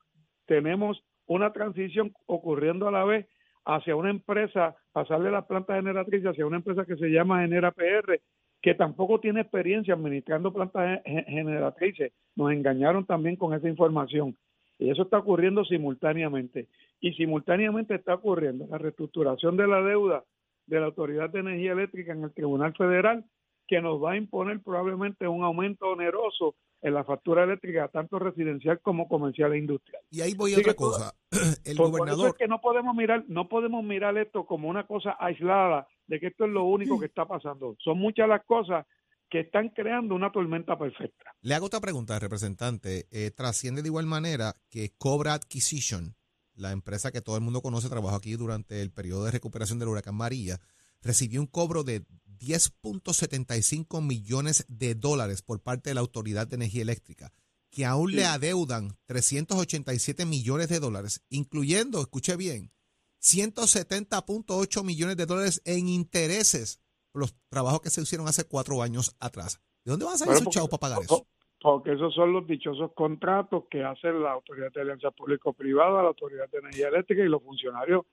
tenemos 0.46 1.02
una 1.26 1.52
transición 1.52 2.12
ocurriendo 2.26 2.86
a 2.86 2.92
la 2.92 3.04
vez 3.04 3.26
hacia 3.64 3.96
una 3.96 4.10
empresa, 4.10 4.76
pasarle 4.92 5.30
las 5.30 5.44
plantas 5.46 5.76
generatrices 5.76 6.28
hacia 6.28 6.46
una 6.46 6.56
empresa 6.56 6.84
que 6.84 6.96
se 6.96 7.08
llama 7.08 7.40
Genera 7.40 7.72
PR, 7.72 8.20
que 8.60 8.74
tampoco 8.74 9.20
tiene 9.20 9.40
experiencia 9.40 9.94
administrando 9.94 10.52
plantas 10.52 11.00
ge- 11.04 11.24
generatrices. 11.28 12.12
Nos 12.36 12.52
engañaron 12.52 13.04
también 13.06 13.36
con 13.36 13.54
esa 13.54 13.68
información. 13.68 14.36
Y 14.78 14.90
eso 14.90 15.02
está 15.02 15.18
ocurriendo 15.18 15.64
simultáneamente. 15.64 16.68
Y 17.00 17.12
simultáneamente 17.12 17.94
está 17.94 18.14
ocurriendo 18.14 18.66
la 18.70 18.78
reestructuración 18.78 19.56
de 19.56 19.66
la 19.66 19.82
deuda 19.82 20.24
de 20.66 20.80
la 20.80 20.86
Autoridad 20.86 21.30
de 21.30 21.40
Energía 21.40 21.72
Eléctrica 21.72 22.12
en 22.12 22.24
el 22.24 22.32
Tribunal 22.32 22.74
Federal, 22.74 23.24
que 23.66 23.80
nos 23.80 24.02
va 24.02 24.12
a 24.12 24.16
imponer 24.16 24.60
probablemente 24.60 25.26
un 25.28 25.42
aumento 25.42 25.86
oneroso 25.88 26.54
en 26.80 26.94
la 26.94 27.04
factura 27.04 27.44
eléctrica, 27.44 27.88
tanto 27.88 28.18
residencial 28.18 28.80
como 28.80 29.08
comercial 29.08 29.52
e 29.52 29.58
industrial. 29.58 30.02
Y 30.10 30.20
ahí 30.20 30.34
voy 30.34 30.54
a 30.54 30.58
otra 30.58 30.74
todo- 30.74 30.92
cosa. 30.92 31.14
El 31.64 31.76
Por, 31.76 31.90
por 31.90 31.98
eso 31.98 31.98
gobernador, 31.98 32.28
es 32.28 32.34
que 32.36 32.46
no 32.48 32.60
podemos 32.60 32.94
mirar, 32.94 33.24
no 33.28 33.48
podemos 33.48 33.84
mirar 33.84 34.16
esto 34.18 34.46
como 34.46 34.68
una 34.68 34.86
cosa 34.86 35.16
aislada 35.18 35.86
de 36.06 36.20
que 36.20 36.28
esto 36.28 36.44
es 36.44 36.50
lo 36.50 36.64
único 36.64 36.98
que 37.00 37.06
está 37.06 37.26
pasando. 37.26 37.76
Son 37.82 37.98
muchas 37.98 38.28
las 38.28 38.44
cosas 38.44 38.86
que 39.28 39.40
están 39.40 39.68
creando 39.70 40.14
una 40.14 40.32
tormenta 40.32 40.78
perfecta. 40.78 41.34
le 41.42 41.54
hago 41.54 41.66
otra 41.66 41.80
pregunta, 41.80 42.18
representante. 42.18 43.06
Eh, 43.10 43.30
trasciende 43.30 43.82
de 43.82 43.88
igual 43.88 44.06
manera 44.06 44.54
que 44.70 44.94
Cobra 44.96 45.34
Acquisition, 45.34 46.14
la 46.54 46.72
empresa 46.72 47.12
que 47.12 47.20
todo 47.20 47.36
el 47.36 47.42
mundo 47.42 47.60
conoce, 47.60 47.90
trabajó 47.90 48.16
aquí 48.16 48.36
durante 48.36 48.80
el 48.80 48.90
periodo 48.90 49.24
de 49.26 49.32
recuperación 49.32 49.78
del 49.78 49.88
huracán 49.88 50.14
María, 50.14 50.58
recibió 51.02 51.40
un 51.40 51.46
cobro 51.46 51.84
de 51.84 52.04
10.75 52.38 54.02
millones 54.02 54.64
de 54.68 54.94
dólares 54.94 55.42
por 55.42 55.60
parte 55.62 55.90
de 55.90 55.94
la 55.94 56.00
Autoridad 56.00 56.46
de 56.46 56.56
Energía 56.56 56.82
Eléctrica, 56.82 57.32
que 57.70 57.84
aún 57.84 58.14
le 58.14 58.24
adeudan 58.24 58.96
387 59.06 60.24
millones 60.26 60.68
de 60.68 60.80
dólares, 60.80 61.24
incluyendo, 61.28 62.00
escuche 62.00 62.36
bien, 62.36 62.72
170.8 63.20 64.84
millones 64.84 65.16
de 65.16 65.26
dólares 65.26 65.62
en 65.64 65.88
intereses 65.88 66.80
por 67.12 67.22
los 67.22 67.34
trabajos 67.48 67.80
que 67.80 67.90
se 67.90 68.00
hicieron 68.00 68.28
hace 68.28 68.44
cuatro 68.44 68.82
años 68.82 69.16
atrás. 69.20 69.60
¿De 69.84 69.90
dónde 69.90 70.06
van 70.06 70.14
a 70.14 70.18
salir 70.18 70.34
esos 70.34 70.54
chavos 70.54 70.70
para 70.70 70.80
pagar 70.80 71.02
eso? 71.02 71.26
Porque 71.60 71.92
esos 71.92 72.14
son 72.14 72.32
los 72.32 72.46
dichosos 72.46 72.92
contratos 72.92 73.64
que 73.68 73.82
hace 73.82 74.12
la 74.12 74.32
Autoridad 74.32 74.70
de 74.72 74.80
Alianza 74.80 75.10
Público-Privada, 75.10 76.02
la 76.02 76.08
Autoridad 76.08 76.48
de 76.50 76.58
Energía 76.58 76.88
Eléctrica 76.88 77.22
y 77.22 77.28
los 77.28 77.42
funcionarios 77.42 78.06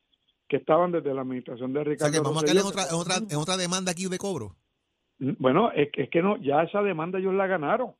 que 0.47 0.57
estaban 0.57 0.91
desde 0.91 1.13
la 1.13 1.21
administración 1.21 1.73
de 1.73 1.79
O 1.79 1.83
sea 1.83 1.91
Ricardo 1.91 2.13
que 2.13 2.19
vamos 2.19 2.43
a 2.43 2.45
caer 2.45 2.57
en 2.57 2.65
otra, 2.65 2.83
en 2.89 2.95
otra, 2.95 3.15
en 3.17 3.37
otra 3.37 3.57
demanda 3.57 3.91
aquí 3.91 4.07
de 4.07 4.17
cobro. 4.17 4.55
Bueno, 5.17 5.71
es 5.71 5.91
que, 5.91 6.03
es 6.03 6.09
que 6.09 6.21
no, 6.21 6.37
ya 6.37 6.63
esa 6.63 6.81
demanda 6.81 7.19
ellos 7.19 7.33
la 7.33 7.47
ganaron. 7.47 7.93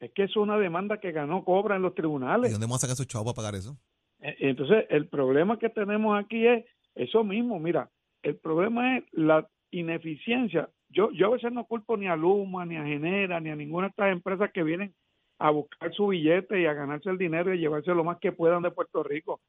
Es 0.00 0.12
que 0.12 0.24
es 0.24 0.36
una 0.36 0.56
demanda 0.58 0.98
que 1.00 1.12
ganó 1.12 1.44
Cobra 1.44 1.76
en 1.76 1.82
los 1.82 1.92
¿Y 1.92 1.96
tribunales. 1.96 2.52
dónde 2.52 2.66
vamos 2.66 2.78
a 2.78 2.86
sacar 2.86 2.94
esos 2.94 3.08
chavos 3.08 3.26
para 3.34 3.36
pagar 3.36 3.54
eso? 3.56 3.76
Eh, 4.20 4.36
Entonces, 4.40 4.86
el 4.90 5.08
problema 5.08 5.58
que 5.58 5.68
tenemos 5.68 6.18
aquí 6.18 6.46
es 6.46 6.64
eso 6.94 7.24
mismo. 7.24 7.58
Mira, 7.58 7.90
el 8.22 8.36
problema 8.36 8.98
es 8.98 9.04
la 9.12 9.48
ineficiencia. 9.70 10.70
Yo, 10.88 11.10
yo 11.12 11.26
a 11.26 11.30
veces 11.30 11.52
no 11.52 11.64
culpo 11.64 11.96
ni 11.96 12.06
a 12.06 12.16
Luma, 12.16 12.64
ni 12.64 12.76
a 12.76 12.84
Genera, 12.84 13.40
ni 13.40 13.50
a 13.50 13.56
ninguna 13.56 13.88
de 13.88 13.90
estas 13.90 14.12
empresas 14.12 14.50
que 14.52 14.62
vienen 14.62 14.94
a 15.40 15.50
buscar 15.50 15.92
su 15.92 16.08
billete 16.08 16.60
y 16.60 16.66
a 16.66 16.72
ganarse 16.74 17.10
el 17.10 17.18
dinero 17.18 17.52
y 17.52 17.58
llevarse 17.58 17.94
lo 17.94 18.04
más 18.04 18.18
que 18.18 18.32
puedan 18.32 18.62
de 18.62 18.70
Puerto 18.70 19.02
Rico. 19.02 19.40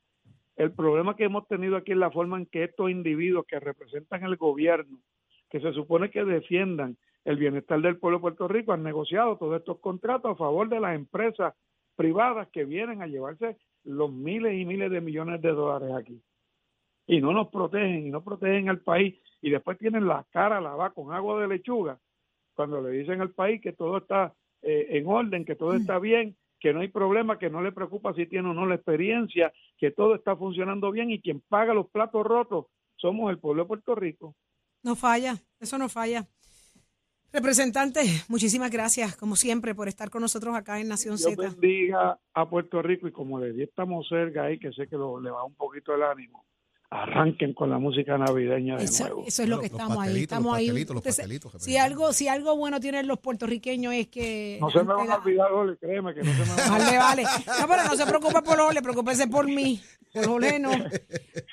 El 0.59 0.73
problema 0.73 1.15
que 1.15 1.23
hemos 1.23 1.47
tenido 1.47 1.77
aquí 1.77 1.93
es 1.93 1.97
la 1.97 2.11
forma 2.11 2.37
en 2.37 2.45
que 2.45 2.65
estos 2.65 2.91
individuos 2.91 3.45
que 3.45 3.61
representan 3.61 4.25
el 4.25 4.35
gobierno, 4.35 4.99
que 5.49 5.61
se 5.61 5.71
supone 5.71 6.11
que 6.11 6.25
defiendan 6.25 6.97
el 7.23 7.37
bienestar 7.37 7.79
del 7.79 7.97
pueblo 7.97 8.17
de 8.17 8.23
Puerto 8.23 8.49
Rico, 8.49 8.73
han 8.73 8.83
negociado 8.83 9.37
todos 9.37 9.57
estos 9.57 9.79
contratos 9.79 10.33
a 10.33 10.35
favor 10.35 10.67
de 10.67 10.81
las 10.81 10.95
empresas 10.97 11.53
privadas 11.95 12.49
que 12.49 12.65
vienen 12.65 13.01
a 13.01 13.07
llevarse 13.07 13.55
los 13.85 14.11
miles 14.11 14.53
y 14.59 14.65
miles 14.65 14.91
de 14.91 14.99
millones 14.99 15.41
de 15.41 15.53
dólares 15.53 15.95
aquí. 15.95 16.21
Y 17.07 17.21
no 17.21 17.31
nos 17.31 17.47
protegen, 17.47 18.07
y 18.07 18.09
no 18.09 18.21
protegen 18.21 18.67
al 18.67 18.81
país, 18.81 19.15
y 19.41 19.51
después 19.51 19.77
tienen 19.77 20.09
la 20.09 20.25
cara 20.29 20.59
lavada 20.59 20.89
con 20.89 21.13
agua 21.13 21.39
de 21.39 21.47
lechuga, 21.47 21.97
cuando 22.53 22.81
le 22.81 22.89
dicen 22.89 23.21
al 23.21 23.31
país 23.31 23.61
que 23.61 23.71
todo 23.71 23.99
está 23.99 24.33
eh, 24.61 24.87
en 24.89 25.07
orden, 25.07 25.45
que 25.45 25.55
todo 25.55 25.73
está 25.73 25.99
bien, 25.99 26.35
que 26.59 26.73
no 26.73 26.81
hay 26.81 26.89
problema, 26.89 27.39
que 27.39 27.49
no 27.49 27.61
le 27.61 27.71
preocupa 27.71 28.13
si 28.13 28.25
tiene 28.25 28.49
o 28.49 28.53
no 28.53 28.65
la 28.65 28.75
experiencia, 28.75 29.51
que 29.77 29.91
todo 29.91 30.15
está 30.15 30.35
funcionando 30.35 30.91
bien 30.91 31.11
y 31.11 31.21
quien 31.21 31.41
paga 31.41 31.73
los 31.73 31.89
platos 31.89 32.25
rotos 32.25 32.65
somos 32.97 33.31
el 33.31 33.39
pueblo 33.39 33.63
de 33.63 33.67
Puerto 33.67 33.95
Rico. 33.95 34.35
No 34.83 34.95
falla, 34.95 35.37
eso 35.59 35.77
no 35.77 35.89
falla. 35.89 36.27
Representante, 37.31 38.01
muchísimas 38.27 38.71
gracias, 38.71 39.15
como 39.15 39.35
siempre, 39.35 39.75
por 39.75 39.87
estar 39.87 40.09
con 40.09 40.21
nosotros 40.21 40.55
acá 40.55 40.79
en 40.79 40.87
Nación 40.87 41.15
Dios 41.15 41.35
Z. 41.35 41.49
bendiga 41.49 42.19
a 42.33 42.49
Puerto 42.49 42.81
Rico 42.81 43.07
y 43.07 43.11
como 43.11 43.39
le 43.39 43.53
di 43.53 43.63
esta 43.63 43.85
cerca 44.09 44.45
ahí, 44.45 44.57
que 44.57 44.71
sé 44.71 44.87
que 44.87 44.95
lo, 44.95 45.21
le 45.21 45.29
va 45.29 45.43
un 45.43 45.53
poquito 45.53 45.93
el 45.93 46.01
ánimo, 46.01 46.43
arranquen 46.91 47.53
con 47.53 47.69
la 47.69 47.77
música 47.77 48.17
navideña 48.17 48.77
de 48.77 48.85
Eso, 48.85 49.03
nuevo. 49.05 49.23
eso 49.27 49.43
es 49.43 49.49
lo 49.49 49.57
que 49.59 49.67
los 49.67 49.71
estamos 49.73 49.97
ahí. 49.97 49.97
pastelitos, 49.97 50.23
Estamos 50.23 50.45
los 50.45 51.19
ahí. 51.19 51.59
si 51.59 51.77
algo, 51.77 52.13
si 52.13 52.27
algo 52.27 52.57
bueno 52.57 52.79
tienen 52.79 53.07
los 53.07 53.19
puertorriqueños 53.19 53.93
es 53.93 54.07
que 54.07 54.57
No 54.59 54.69
se 54.71 54.79
me 54.83 54.93
van 54.93 55.11
a 55.11 55.15
olvidar, 55.17 55.51
Ole, 55.51 55.77
créeme 55.77 56.13
que 56.15 56.21
no 56.23 56.31
se 56.33 56.39
me 56.39 56.45
van 56.47 56.59
a 56.59 56.69
Vale, 56.77 56.97
vale. 56.97 57.23
No, 57.61 57.67
pero 57.67 57.83
no 57.83 57.95
se 57.95 58.05
preocupe 58.07 58.41
por 58.41 58.59
Ole, 58.59 58.81
preocúpese 58.81 59.27
por 59.27 59.45
mí. 59.45 59.79
Por 60.13 60.27
Ole 60.29 60.57
no. 60.59 60.71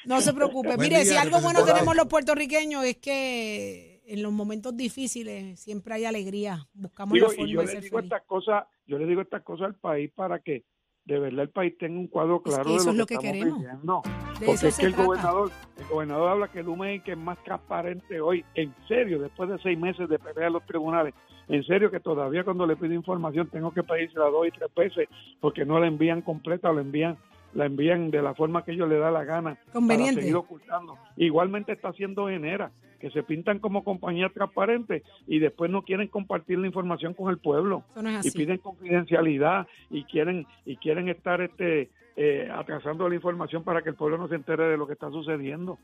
No 0.07 0.21
se 0.23 0.33
preocupe. 0.33 0.69
Buen 0.69 0.81
Mire, 0.81 1.03
día, 1.03 1.13
si 1.13 1.17
algo 1.19 1.41
bueno 1.41 1.65
tenemos 1.65 1.95
los 1.95 2.07
puertorriqueños 2.07 2.85
es 2.85 2.97
que 2.97 4.03
en 4.07 4.23
los 4.23 4.33
momentos 4.33 4.75
difíciles 4.77 5.61
siempre 5.61 5.95
hay 5.95 6.05
alegría. 6.07 6.67
Buscamos 6.73 7.13
Digo, 7.15 7.27
la 7.27 7.35
y 7.35 7.37
forma 7.37 7.53
yo 7.53 7.61
de 7.61 7.67
le 7.67 7.73
ser 7.73 7.83
digo 7.83 7.97
feliz. 7.99 8.13
estas 8.13 8.27
cosas, 8.27 8.65
yo 8.87 8.99
le 8.99 9.07
digo 9.07 9.21
estas 9.21 9.43
cosas 9.43 9.67
al 9.67 9.75
país 9.75 10.11
para 10.15 10.39
que 10.39 10.65
de 11.07 11.19
verdad 11.21 11.43
el 11.43 11.51
país 11.51 11.79
tenga 11.79 11.99
un 11.99 12.09
cuadro 12.09 12.37
Es 12.37 12.43
que 12.43 12.51
claro 12.51 12.77
eso 12.77 12.85
de 12.85 12.91
es 12.91 12.97
lo 12.97 13.03
lo 13.03 13.07
que, 13.07 13.17
que 13.17 13.27
estamos 13.27 13.65
queremos. 13.65 14.05
Porque 14.45 14.69
es 14.69 14.77
que 14.77 14.87
el 14.87 14.95
gobernador, 14.95 15.51
el 15.79 15.87
gobernador 15.87 16.31
habla 16.31 16.49
que 16.49 16.61
el 16.61 17.03
que 17.03 17.13
es 17.13 17.19
más 17.19 17.43
transparente 17.45 18.21
hoy, 18.21 18.45
en 18.55 18.75
serio, 18.87 19.19
después 19.21 19.49
de 19.49 19.59
seis 19.59 19.79
meses 19.79 20.09
de 20.09 20.19
pelea 20.19 20.49
en 20.49 20.53
los 20.55 20.67
tribunales, 20.67 21.15
en 21.49 21.65
serio 21.65 21.91
que 21.91 22.01
todavía 22.01 22.45
cuando 22.45 22.67
le 22.67 22.77
pido 22.77 22.93
información 22.93 23.49
tengo 23.49 23.73
que 23.73 23.85
pedírsela 23.85 24.27
dos 24.27 24.49
y 24.49 24.51
tres 24.51 24.71
veces 24.75 25.09
porque 25.41 25.65
no 25.65 25.79
la 25.79 25.87
envían 25.87 26.23
completa 26.23 26.71
o 26.71 26.75
la 26.75 26.81
envían 26.81 27.17
la 27.57 27.67
envían 27.67 28.11
de 28.11 28.23
la 28.23 28.35
forma 28.35 28.65
que 28.65 28.73
ellos 28.73 28.89
le 28.89 28.99
da 28.99 29.11
la 29.11 29.25
gana 29.25 29.59
Conveniente. 29.73 30.15
para 30.15 30.23
seguir 30.23 30.37
ocultando. 30.37 30.99
Igualmente 31.17 31.73
está 31.73 31.89
haciendo 31.89 32.29
Genera, 32.29 32.71
que 33.01 33.11
se 33.11 33.23
pintan 33.23 33.59
como 33.59 33.83
compañía 33.83 34.29
transparente 34.29 35.03
y 35.27 35.39
después 35.39 35.71
no 35.71 35.83
quieren 35.83 36.09
compartir 36.09 36.59
la 36.59 36.67
información 36.67 37.15
con 37.15 37.31
el 37.31 37.39
pueblo 37.39 37.85
no 37.95 38.21
y 38.23 38.31
piden 38.31 38.59
confidencialidad 38.59 39.67
y 39.91 40.05
quieren 40.05 40.47
y 40.65 40.77
quieren 40.77 41.09
estar 41.09 41.41
este 41.41 41.91
eh, 42.17 42.49
atrasando 42.53 43.09
la 43.09 43.15
información 43.15 43.63
para 43.63 43.83
que 43.83 43.91
el 43.91 43.95
pueblo 43.95 44.19
no 44.19 44.29
se 44.29 44.37
entere 44.37 44.65
de 44.65 44.77
lo 44.77 44.87
que 44.87 44.95
está 44.95 45.11
sucediendo. 45.11 45.79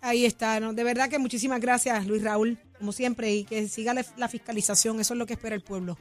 Ahí 0.00 0.24
está, 0.24 0.60
¿no? 0.60 0.72
De 0.72 0.84
verdad 0.84 1.08
que 1.08 1.18
muchísimas 1.18 1.60
gracias, 1.60 2.06
Luis 2.06 2.22
Raúl, 2.22 2.58
como 2.78 2.92
siempre, 2.92 3.32
y 3.34 3.44
que 3.44 3.66
siga 3.68 3.92
la, 3.94 4.04
la 4.16 4.28
fiscalización, 4.28 5.00
eso 5.00 5.14
es 5.14 5.18
lo 5.18 5.26
que 5.26 5.32
espera 5.32 5.54
el 5.56 5.62
pueblo. 5.62 5.98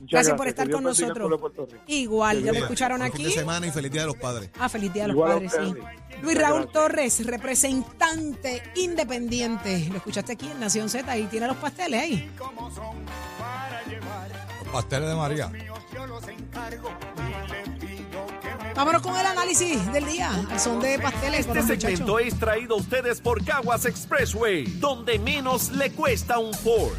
Gracias 0.00 0.36
por 0.36 0.46
estar 0.46 0.70
con 0.70 0.84
nosotros. 0.84 1.30
de. 1.68 1.80
Igual, 1.86 2.44
ya 2.44 2.52
lo 2.52 2.58
escucharon 2.58 3.02
aquí. 3.02 3.24
de 3.24 3.30
semana 3.30 3.66
y 3.66 3.70
feliz 3.70 3.90
día 3.90 4.02
de 4.02 4.06
los 4.08 4.16
padres. 4.16 4.50
Ah, 4.58 4.68
feliz 4.68 4.92
día 4.92 5.04
a 5.04 5.08
los 5.08 5.14
Igual 5.16 5.32
padres, 5.32 5.52
sí. 5.52 5.74
Luis 6.22 6.38
Raúl 6.38 6.62
gracias. 6.62 6.72
Torres, 6.72 7.26
representante 7.26 8.62
independiente. 8.76 9.88
Lo 9.90 9.96
escuchaste 9.96 10.32
aquí 10.32 10.48
en 10.50 10.60
Nación 10.60 10.88
Z 10.88 11.16
y 11.18 11.24
tiene 11.26 11.46
los 11.46 11.56
pasteles 11.56 12.00
ahí. 12.00 12.30
Los 14.64 14.72
pasteles 14.72 15.08
de 15.08 15.14
María. 15.16 15.50
Vámonos 18.78 19.02
con 19.02 19.16
el 19.18 19.26
análisis 19.26 19.92
del 19.92 20.04
día. 20.06 20.30
Al 20.48 20.60
son 20.60 20.78
de 20.78 21.00
pasteles 21.00 21.40
Este 21.40 21.52
muchachos. 21.52 21.80
segmento 21.80 22.20
es 22.20 22.38
traído 22.38 22.76
a 22.76 22.78
ustedes 22.78 23.20
por 23.20 23.44
Caguas 23.44 23.84
Expressway, 23.86 24.66
donde 24.78 25.18
menos 25.18 25.72
le 25.72 25.90
cuesta 25.90 26.38
un 26.38 26.54
Ford. 26.54 26.94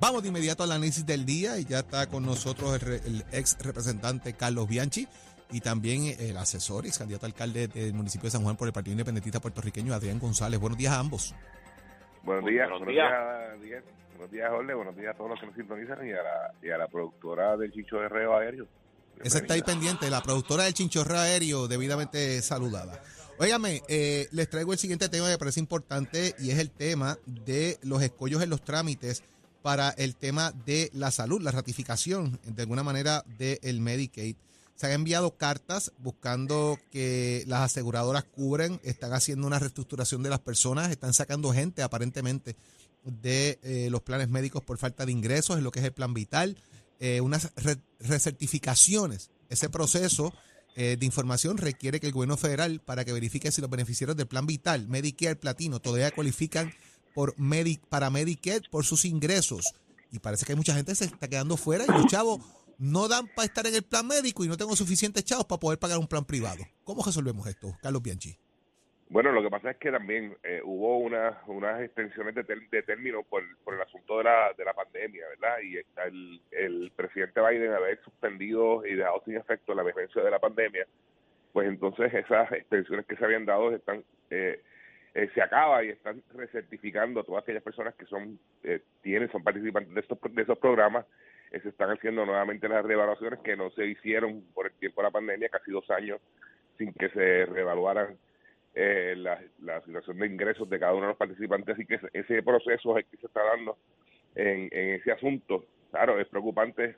Vamos 0.00 0.22
de 0.22 0.28
inmediato 0.28 0.62
al 0.62 0.72
análisis 0.72 1.06
del 1.06 1.24
día 1.24 1.58
y 1.58 1.64
ya 1.64 1.78
está 1.80 2.06
con 2.08 2.26
nosotros 2.26 2.74
el, 2.74 2.80
re- 2.80 3.00
el 3.06 3.24
ex 3.32 3.56
representante 3.60 4.34
Carlos 4.34 4.68
Bianchi 4.68 5.08
y 5.50 5.60
también 5.60 6.14
el 6.18 6.36
asesor 6.36 6.84
y 6.84 6.88
ex 6.88 6.98
candidato 6.98 7.24
a 7.26 7.28
alcalde 7.28 7.68
del 7.68 7.94
municipio 7.94 8.24
de 8.24 8.30
San 8.32 8.42
Juan 8.42 8.56
por 8.56 8.68
el 8.68 8.72
Partido 8.72 8.92
Independentista 8.92 9.40
Puertorriqueño, 9.40 9.94
Adrián 9.94 10.18
González. 10.18 10.60
Buenos 10.60 10.78
días 10.78 10.92
a 10.92 10.98
ambos. 10.98 11.34
Buenos 12.22 12.44
días, 12.50 12.68
buenos 12.68 12.86
buenos 13.46 13.62
días. 13.62 13.82
Buenos 14.24 14.32
días, 14.32 14.50
Jorge, 14.50 14.74
buenos 14.74 14.96
días 14.96 15.14
a 15.14 15.16
todos 15.18 15.30
los 15.30 15.40
que 15.40 15.46
nos 15.46 15.54
sintonizan 15.54 16.08
y 16.08 16.12
a 16.12 16.22
la, 16.22 16.54
y 16.62 16.70
a 16.70 16.78
la 16.78 16.88
productora 16.88 17.56
del 17.58 17.72
Chicho 17.72 17.96
de 17.96 18.08
Reo 18.08 18.34
Aéreo. 18.34 18.66
Esa 19.22 19.38
está 19.38 19.54
ahí 19.54 19.62
pendiente, 19.62 20.08
la 20.08 20.22
productora 20.22 20.64
del 20.64 20.72
Chinchorro 20.72 21.18
Aéreo, 21.18 21.68
debidamente 21.68 22.40
saludada. 22.40 23.02
Óigame, 23.38 23.82
eh, 23.86 24.26
les 24.32 24.48
traigo 24.48 24.72
el 24.72 24.78
siguiente 24.78 25.08
tema 25.08 25.26
que 25.26 25.32
me 25.32 25.38
parece 25.38 25.60
importante 25.60 26.34
y 26.38 26.50
es 26.50 26.58
el 26.58 26.70
tema 26.70 27.18
de 27.26 27.78
los 27.82 28.02
escollos 28.02 28.42
en 28.42 28.50
los 28.50 28.62
trámites 28.62 29.22
para 29.62 29.90
el 29.90 30.16
tema 30.16 30.52
de 30.64 30.90
la 30.94 31.10
salud, 31.10 31.42
la 31.42 31.50
ratificación 31.50 32.40
de 32.44 32.62
alguna 32.62 32.82
manera 32.82 33.24
del 33.38 33.80
Medicaid. 33.80 34.36
Se 34.74 34.86
han 34.86 34.92
enviado 34.92 35.36
cartas 35.36 35.92
buscando 35.98 36.78
que 36.90 37.44
las 37.46 37.60
aseguradoras 37.60 38.24
cubren, 38.24 38.80
están 38.82 39.12
haciendo 39.12 39.46
una 39.46 39.58
reestructuración 39.58 40.22
de 40.22 40.30
las 40.30 40.40
personas, 40.40 40.90
están 40.90 41.12
sacando 41.12 41.52
gente 41.52 41.82
aparentemente 41.82 42.56
de 43.04 43.58
eh, 43.62 43.88
los 43.90 44.02
planes 44.02 44.28
médicos 44.28 44.62
por 44.62 44.78
falta 44.78 45.04
de 45.06 45.12
ingresos, 45.12 45.56
en 45.58 45.64
lo 45.64 45.70
que 45.70 45.80
es 45.80 45.84
el 45.84 45.92
plan 45.92 46.14
vital, 46.14 46.56
eh, 47.00 47.20
unas 47.20 47.52
re- 47.56 47.80
recertificaciones. 48.00 49.30
Ese 49.48 49.68
proceso 49.68 50.32
eh, 50.76 50.96
de 50.98 51.06
información 51.06 51.58
requiere 51.58 52.00
que 52.00 52.06
el 52.06 52.12
gobierno 52.12 52.36
federal, 52.36 52.80
para 52.80 53.04
que 53.04 53.12
verifique 53.12 53.52
si 53.52 53.60
los 53.60 53.70
beneficiarios 53.70 54.16
del 54.16 54.26
plan 54.26 54.46
vital, 54.46 54.88
Medicare 54.88 55.36
Platino, 55.36 55.80
todavía 55.80 56.10
cualifican 56.10 56.72
por 57.14 57.34
para 57.88 58.10
Medicare 58.10 58.62
por 58.70 58.84
sus 58.84 59.04
ingresos. 59.04 59.74
Y 60.10 60.18
parece 60.18 60.44
que 60.44 60.52
hay 60.52 60.56
mucha 60.56 60.74
gente 60.74 60.92
que 60.92 60.96
se 60.96 61.04
está 61.04 61.28
quedando 61.28 61.56
fuera 61.56 61.84
y 61.84 61.92
los 61.92 62.06
chavos 62.06 62.40
no 62.78 63.06
dan 63.06 63.28
para 63.34 63.46
estar 63.46 63.66
en 63.66 63.74
el 63.74 63.82
plan 63.82 64.06
médico 64.06 64.44
y 64.44 64.48
no 64.48 64.56
tengo 64.56 64.74
suficientes 64.74 65.24
chavos 65.24 65.46
para 65.46 65.60
poder 65.60 65.78
pagar 65.78 65.98
un 65.98 66.08
plan 66.08 66.24
privado. 66.24 66.64
¿Cómo 66.82 67.04
resolvemos 67.04 67.46
esto, 67.46 67.76
Carlos 67.82 68.02
Bianchi? 68.02 68.36
Bueno, 69.14 69.30
lo 69.30 69.44
que 69.44 69.48
pasa 69.48 69.70
es 69.70 69.76
que 69.76 69.92
también 69.92 70.36
eh, 70.42 70.60
hubo 70.64 70.98
una, 70.98 71.38
unas 71.46 71.80
extensiones 71.80 72.34
de, 72.34 72.42
de 72.42 72.82
término 72.82 73.22
por, 73.22 73.44
el 73.44 73.80
asunto 73.80 74.18
de 74.18 74.24
la, 74.24 74.52
de 74.58 74.64
la 74.64 74.72
pandemia, 74.72 75.28
¿verdad? 75.28 75.58
Y 75.62 75.76
el, 75.76 76.40
el 76.50 76.92
presidente 76.96 77.40
Biden 77.40 77.72
haber 77.72 78.02
suspendido 78.02 78.84
y 78.84 78.96
dejado 78.96 79.22
sin 79.24 79.36
efecto 79.36 79.72
la 79.72 79.82
emergencia 79.82 80.20
de 80.20 80.32
la 80.32 80.40
pandemia, 80.40 80.84
pues 81.52 81.68
entonces 81.68 82.12
esas 82.12 82.50
extensiones 82.50 83.06
que 83.06 83.14
se 83.14 83.24
habían 83.24 83.46
dado 83.46 83.72
están 83.72 84.02
eh, 84.30 84.60
eh, 85.14 85.30
se 85.32 85.42
acaba 85.42 85.84
y 85.84 85.90
están 85.90 86.20
recertificando 86.34 87.20
a 87.20 87.24
todas 87.24 87.44
aquellas 87.44 87.62
personas 87.62 87.94
que 87.94 88.06
son 88.06 88.36
eh, 88.64 88.80
tienen 89.00 89.30
son 89.30 89.44
participantes 89.44 89.94
de 89.94 90.00
estos 90.00 90.18
de 90.28 90.42
esos 90.42 90.58
programas 90.58 91.06
eh, 91.52 91.60
se 91.60 91.68
están 91.68 91.90
haciendo 91.90 92.26
nuevamente 92.26 92.68
las 92.68 92.84
reevaluaciones 92.84 93.38
que 93.44 93.56
no 93.56 93.70
se 93.70 93.86
hicieron 93.86 94.42
por 94.54 94.66
el 94.66 94.72
tiempo 94.72 95.02
de 95.02 95.06
la 95.06 95.12
pandemia 95.12 95.48
casi 95.50 95.70
dos 95.70 95.88
años 95.92 96.20
sin 96.78 96.92
que 96.94 97.10
se 97.10 97.46
reevaluaran 97.46 98.18
eh, 98.74 99.14
la, 99.16 99.40
la 99.62 99.80
situación 99.82 100.18
de 100.18 100.26
ingresos 100.26 100.68
de 100.68 100.78
cada 100.78 100.92
uno 100.92 101.02
de 101.02 101.08
los 101.08 101.16
participantes 101.16 101.74
así 101.74 101.86
que 101.86 102.00
ese, 102.12 102.42
proceso 102.42 102.98
es 102.98 103.06
que 103.06 103.16
se 103.16 103.26
está 103.26 103.42
dando 103.44 103.78
en, 104.34 104.68
en 104.72 104.94
ese 104.94 105.12
asunto 105.12 105.64
claro 105.90 106.18
es 106.18 106.26
preocupante 106.28 106.96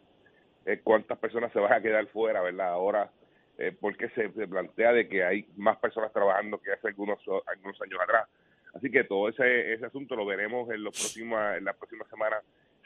eh, 0.65 0.81
cuántas 0.83 1.19
personas 1.19 1.53
se 1.53 1.61
van 1.61 1.73
a 1.73 1.81
quedar 1.81 2.07
fuera 2.09 2.41
verdad 2.41 2.69
ahora 2.69 3.11
eh, 3.59 3.75
porque 3.81 4.11
se, 4.11 4.31
se 4.33 4.47
plantea 4.47 4.93
de 4.93 5.09
que 5.09 5.25
hay 5.25 5.47
más 5.57 5.79
personas 5.79 6.13
trabajando 6.13 6.59
que 6.59 6.73
hace 6.73 6.89
algunos 6.89 7.19
algunos 7.47 7.81
años 7.81 7.99
atrás. 8.03 8.29
Así 8.75 8.91
que 8.91 9.05
todo 9.05 9.31
ese 9.31 9.73
ese 9.73 9.87
asunto 9.87 10.15
lo 10.15 10.27
veremos 10.27 10.69
en 10.71 10.85
los 10.85 10.95
próximos 10.95 11.41
en 11.57 11.65
la 11.65 11.73
próxima 11.73 12.05
semana 12.11 12.37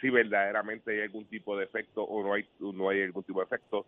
si 0.01 0.11
verdaderamente 0.11 0.93
hay 0.93 1.01
algún 1.01 1.25
tipo 1.27 1.57
de 1.57 1.65
efecto 1.65 2.05
o 2.05 2.23
no 2.23 2.35
hay 2.35 2.47
no 2.61 2.89
hay 2.89 3.03
algún 3.03 3.25
tipo 3.25 3.41
de 3.41 3.47
efecto 3.47 3.85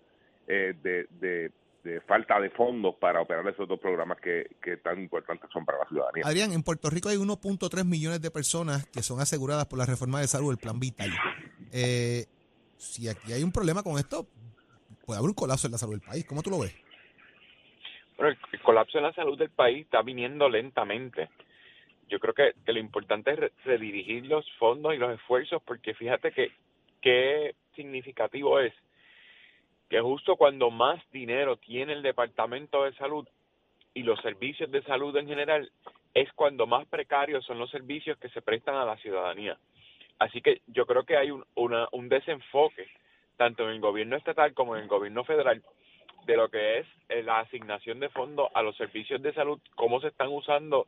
eh, 0.48 0.74
de, 0.82 1.06
de, 1.20 1.52
de 1.84 2.00
falta 2.02 2.38
de 2.40 2.50
fondos 2.50 2.94
para 2.96 3.20
operar 3.20 3.46
esos 3.48 3.66
dos 3.68 3.80
programas 3.80 4.20
que, 4.20 4.46
que 4.62 4.76
tan 4.76 5.00
importantes 5.00 5.50
son 5.52 5.64
para 5.64 5.78
la 5.78 5.86
ciudadanía. 5.88 6.22
Adrián, 6.24 6.52
en 6.52 6.62
Puerto 6.62 6.88
Rico 6.90 7.08
hay 7.08 7.16
1.3 7.16 7.84
millones 7.84 8.20
de 8.22 8.30
personas 8.30 8.86
que 8.86 9.02
son 9.02 9.20
aseguradas 9.20 9.66
por 9.66 9.78
la 9.78 9.86
reforma 9.86 10.20
de 10.20 10.28
salud, 10.28 10.52
el 10.52 10.58
plan 10.58 10.78
Vital. 10.78 11.10
Eh, 11.72 12.26
si 12.76 13.08
aquí 13.08 13.32
hay 13.32 13.42
un 13.42 13.50
problema 13.52 13.82
con 13.82 13.98
esto, 13.98 14.26
puede 15.04 15.18
haber 15.18 15.30
un 15.30 15.34
colapso 15.34 15.66
en 15.66 15.72
la 15.72 15.78
salud 15.78 15.94
del 15.94 16.00
país. 16.08 16.24
¿Cómo 16.24 16.42
tú 16.42 16.50
lo 16.50 16.60
ves? 16.60 16.74
Bueno, 18.16 18.30
el, 18.32 18.38
el 18.52 18.60
colapso 18.62 18.98
en 18.98 19.04
la 19.04 19.12
salud 19.14 19.36
del 19.38 19.50
país 19.50 19.84
está 19.84 20.02
viniendo 20.02 20.48
lentamente. 20.48 21.30
Yo 22.08 22.20
creo 22.20 22.34
que, 22.34 22.52
que 22.64 22.72
lo 22.72 22.78
importante 22.78 23.32
es 23.32 23.38
re- 23.38 23.52
redirigir 23.64 24.26
los 24.26 24.44
fondos 24.58 24.94
y 24.94 24.98
los 24.98 25.12
esfuerzos, 25.14 25.62
porque 25.64 25.94
fíjate 25.94 26.30
que 26.32 26.52
qué 27.00 27.54
significativo 27.74 28.60
es 28.60 28.72
que 29.92 30.00
justo 30.00 30.36
cuando 30.36 30.70
más 30.70 31.02
dinero 31.10 31.58
tiene 31.58 31.92
el 31.92 32.00
Departamento 32.00 32.84
de 32.84 32.94
Salud 32.94 33.28
y 33.92 34.04
los 34.04 34.18
servicios 34.22 34.70
de 34.70 34.82
salud 34.84 35.14
en 35.18 35.28
general, 35.28 35.70
es 36.14 36.32
cuando 36.32 36.66
más 36.66 36.86
precarios 36.86 37.44
son 37.44 37.58
los 37.58 37.70
servicios 37.70 38.16
que 38.16 38.30
se 38.30 38.40
prestan 38.40 38.76
a 38.76 38.86
la 38.86 38.96
ciudadanía. 38.96 39.58
Así 40.18 40.40
que 40.40 40.62
yo 40.66 40.86
creo 40.86 41.04
que 41.04 41.18
hay 41.18 41.30
un, 41.30 41.44
un 41.54 42.08
desenfoque, 42.08 42.88
tanto 43.36 43.64
en 43.64 43.74
el 43.74 43.80
gobierno 43.80 44.16
estatal 44.16 44.54
como 44.54 44.76
en 44.76 44.84
el 44.84 44.88
gobierno 44.88 45.24
federal, 45.24 45.62
de 46.24 46.36
lo 46.38 46.48
que 46.48 46.78
es 46.78 46.86
eh, 47.10 47.22
la 47.22 47.40
asignación 47.40 48.00
de 48.00 48.08
fondos 48.08 48.48
a 48.54 48.62
los 48.62 48.74
servicios 48.78 49.20
de 49.20 49.34
salud, 49.34 49.60
cómo 49.74 50.00
se 50.00 50.08
están 50.08 50.28
usando, 50.28 50.86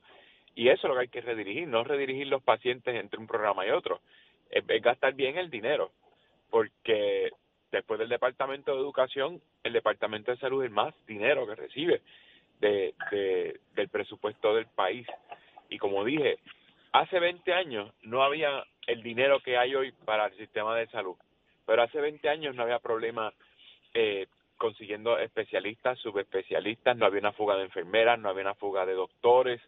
y 0.54 0.68
eso 0.68 0.87
es 0.87 0.88
lo 0.88 0.94
que 0.94 1.00
hay 1.02 1.08
que 1.08 1.20
redirigir, 1.20 1.68
no 1.68 1.84
redirigir 1.84 2.28
los 2.28 2.42
pacientes 2.42 2.94
entre 2.94 3.20
un 3.20 3.26
programa 3.26 3.66
y 3.66 3.70
otro, 3.70 4.00
es 4.49 4.64
gastar 4.80 5.12
bien 5.12 5.37
el 5.37 5.50
dinero, 5.50 5.90
porque 6.49 7.32
después 7.75 7.99
del 8.00 8.09
Departamento 8.09 8.73
de 8.73 8.78
Educación, 8.81 9.40
el 9.62 9.73
Departamento 9.73 10.31
de 10.31 10.38
Salud 10.38 10.62
es 10.62 10.69
el 10.69 10.75
más 10.75 10.95
dinero 11.07 11.47
que 11.47 11.54
recibe 11.54 12.02
de, 12.61 12.95
de- 13.11 13.61
del 13.75 13.88
presupuesto 13.88 14.54
del 14.54 14.66
país. 14.66 15.07
Y 15.69 15.78
como 15.78 16.04
dije, 16.04 16.38
hace 16.93 17.19
20 17.21 17.52
años 17.52 17.93
no 18.02 18.23
había 18.23 18.64
el 18.87 19.02
dinero 19.02 19.40
que 19.40 19.57
hay 19.59 19.75
hoy 19.75 19.93
para 20.04 20.26
el 20.26 20.37
sistema 20.37 20.76
de 20.76 20.87
salud, 20.88 21.16
pero 21.66 21.83
hace 21.83 22.00
20 22.00 22.28
años 22.28 22.54
no 22.54 22.62
había 22.62 22.78
problema 22.78 23.33
eh, 23.94 24.27
consiguiendo 24.57 25.18
especialistas, 25.18 25.98
subespecialistas, 25.98 26.96
no 26.96 27.07
había 27.07 27.20
una 27.20 27.33
fuga 27.33 27.57
de 27.57 27.64
enfermeras, 27.64 28.18
no 28.18 28.29
había 28.29 28.42
una 28.42 28.55
fuga 28.55 28.87
de 28.87 28.92
doctores, 28.94 29.61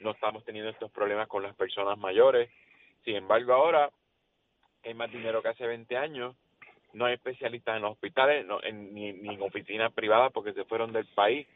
no 0.00 0.10
estamos 0.10 0.44
teniendo 0.44 0.70
estos 0.70 0.90
problemas 0.90 1.28
con 1.28 1.42
las 1.42 1.54
personas 1.54 1.96
mayores. 1.98 2.50
Sin 3.04 3.16
embargo, 3.16 3.52
ahora 3.52 3.90
hay 4.84 4.94
más 4.94 5.10
dinero 5.12 5.40
que 5.42 5.48
hace 5.48 5.66
20 5.66 5.96
años, 5.96 6.34
no 6.94 7.04
hay 7.06 7.14
especialistas 7.14 7.76
en 7.76 7.82
los 7.82 7.92
hospitales, 7.92 8.46
no, 8.46 8.62
en- 8.62 8.94
ni, 8.94 9.08
en 9.10 9.42
oficinas 9.42 9.92
privadas 9.92 10.32
porque 10.32 10.52
se 10.52 10.64
fueron 10.64 10.92
del 10.92 11.06
país, 11.06 11.46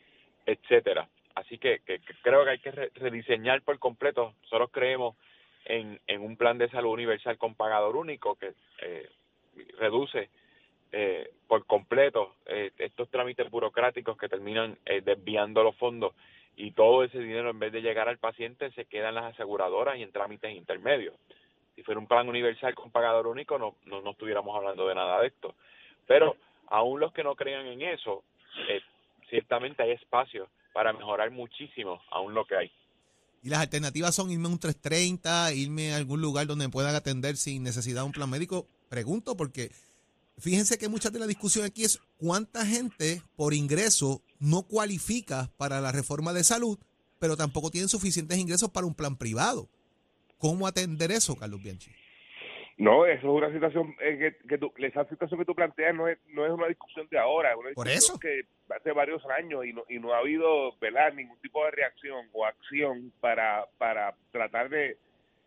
etcétera. 0.47 1.09
Así 1.35 1.59
que, 1.59 1.81
que- 1.87 2.01
creo 2.23 2.45
que 2.45 2.51
hay 2.51 2.59
que 2.59 2.71
re- 2.73 2.91
rediseñar 2.95 3.63
por 3.63 3.79
completo. 3.79 4.35
Nosotros 4.43 4.71
creemos 4.73 5.17
en, 5.65 6.01
en 6.07 6.21
un 6.23 6.37
plan 6.37 6.59
de 6.59 6.69
salud 6.69 6.91
universal 6.93 7.39
con 7.39 7.55
pagador 7.55 7.97
único 7.97 8.35
que 8.37 8.53
eh, 8.83 9.09
reduce 9.79 10.31
eh, 10.93 11.31
por 11.47 11.67
completo 11.67 12.35
eh, 12.47 12.71
estos 12.79 13.09
trámites 13.11 13.51
burocráticos 13.51 14.17
que 14.17 14.29
terminan 14.29 14.79
eh, 14.87 15.03
desviando 15.05 15.63
los 15.63 15.77
fondos 15.77 16.15
y 16.57 16.73
todo 16.73 17.05
ese 17.05 17.19
dinero 17.21 17.51
en 17.51 17.59
vez 17.59 17.73
de 17.73 17.83
llegar 17.83 18.09
al 18.09 18.19
paciente 18.19 18.71
se 18.73 18.87
queda 18.87 19.11
en 19.11 19.15
las 19.17 19.35
aseguradoras 19.35 19.97
y 19.99 20.03
en 20.03 20.11
trámites 20.13 20.51
intermedios. 20.57 21.15
Si 21.79 21.85
fuera 21.85 22.01
un 22.01 22.09
plan 22.09 22.29
universal 22.29 22.75
con 22.75 22.91
pagador 22.91 23.29
único 23.29 23.57
no, 23.57 23.77
no, 23.85 24.03
no 24.03 24.11
estuviéramos 24.11 24.57
hablando 24.57 24.89
de 24.89 24.97
nada 24.97 25.21
de 25.21 25.29
esto. 25.29 25.55
Pero 26.09 26.35
aún 26.67 26.99
los 26.99 27.13
que 27.13 27.23
no 27.23 27.37
crean 27.37 27.67
en 27.67 27.83
eso, 27.83 28.25
eh, 28.69 28.81
ciertamente 29.31 29.85
hay 29.85 29.93
espacio 29.93 30.49
para 30.73 30.93
mejorar 30.93 31.31
muchísimo 31.31 32.03
aún 32.11 32.35
lo 32.35 32.45
que 32.47 32.57
hay. 32.57 32.73
Y 33.45 33.49
las 33.49 33.61
alternativas 33.61 34.13
son 34.13 34.33
irme 34.33 34.49
a 34.49 34.51
un 34.51 34.59
330, 34.59 35.53
irme 35.53 35.93
a 35.93 35.99
algún 35.99 36.21
lugar 36.21 36.49
donde 36.49 36.67
me 36.67 36.73
puedan 36.73 36.97
atender 36.97 37.37
sin 37.37 37.63
necesidad 37.63 38.01
de 38.01 38.07
un 38.07 38.13
plan 38.13 38.29
médico. 38.29 38.67
Pregunto 38.89 39.37
porque 39.37 39.71
fíjense 40.37 40.79
que 40.79 40.89
mucha 40.89 41.11
de 41.11 41.21
la 41.21 41.29
discusión 41.29 41.65
aquí 41.65 41.85
es 41.85 42.01
cuánta 42.17 42.67
gente 42.67 43.23
por 43.37 43.55
ingreso 43.55 44.21
no 44.41 44.65
cualifica 44.65 45.53
para 45.57 45.81
la 45.81 45.93
reforma 45.93 46.33
de 46.33 46.43
salud, 46.43 46.77
pero 47.21 47.37
tampoco 47.37 47.71
tienen 47.71 47.89
suficientes 47.89 48.37
ingresos 48.37 48.71
para 48.73 48.89
un 48.89 48.97
plan 48.97 49.17
privado. 49.17 49.69
¿Cómo 50.39 50.67
atender 50.67 51.11
eso, 51.11 51.37
Carlos 51.37 51.63
Bianchi? 51.63 51.91
No, 52.77 53.05
eso 53.07 53.19
es 53.27 53.43
una 53.43 53.53
situación 53.53 53.95
eh, 54.01 54.19
que, 54.41 54.49
que 54.49 54.57
tú, 54.59 54.73
esa 54.79 55.05
situación 55.09 55.41
que 55.41 55.45
tú 55.45 55.55
planteas 55.55 55.93
no 55.97 56.07
es, 56.07 56.17
no 56.29 56.47
es 56.47 56.53
una 56.53 56.69
discusión 56.69 57.09
de 57.11 57.19
ahora, 57.19 57.51
es 57.51 57.57
una 57.57 57.71
Por 57.73 57.89
discusión 57.89 58.21
que 58.21 58.43
hace 58.73 58.93
varios 58.93 59.25
años 59.27 59.65
y 59.67 59.73
no, 59.73 59.83
y 59.89 59.99
no 59.99 60.15
ha 60.15 60.19
habido 60.19 60.77
¿verdad? 60.79 61.13
ningún 61.13 61.39
tipo 61.41 61.65
de 61.65 61.73
reacción 61.73 62.29
o 62.33 62.47
acción 62.47 63.13
para, 63.19 63.67
para 63.79 64.15
tratar 64.31 64.69
de, 64.69 64.97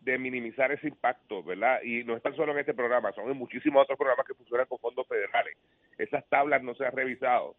de 0.00 0.18
minimizar 0.18 0.72
ese 0.72 0.88
impacto, 0.88 1.42
¿verdad? 1.42 1.80
Y 1.82 2.04
no 2.04 2.14
es 2.18 2.22
tan 2.22 2.36
solo 2.36 2.52
en 2.52 2.58
este 2.58 2.74
programa, 2.74 3.12
son 3.12 3.30
en 3.30 3.36
muchísimos 3.38 3.82
otros 3.84 3.96
programas 3.98 4.26
que 4.26 4.34
funcionan 4.34 4.66
con 4.66 4.78
fondos 4.78 5.08
federales. 5.08 5.56
Esas 5.96 6.28
tablas 6.28 6.62
no 6.62 6.74
se 6.74 6.84
han 6.84 6.92
revisado 6.94 7.56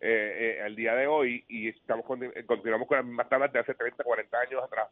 eh, 0.00 0.58
eh, 0.60 0.62
al 0.62 0.76
día 0.76 0.94
de 0.94 1.08
hoy 1.08 1.44
y 1.48 1.68
estamos 1.70 2.06
con- 2.06 2.30
continuamos 2.46 2.86
con 2.86 2.98
las 2.98 3.06
mismas 3.06 3.28
tablas 3.28 3.52
de 3.52 3.58
hace 3.58 3.74
30, 3.74 4.04
40 4.04 4.38
años 4.38 4.62
atrás 4.62 4.86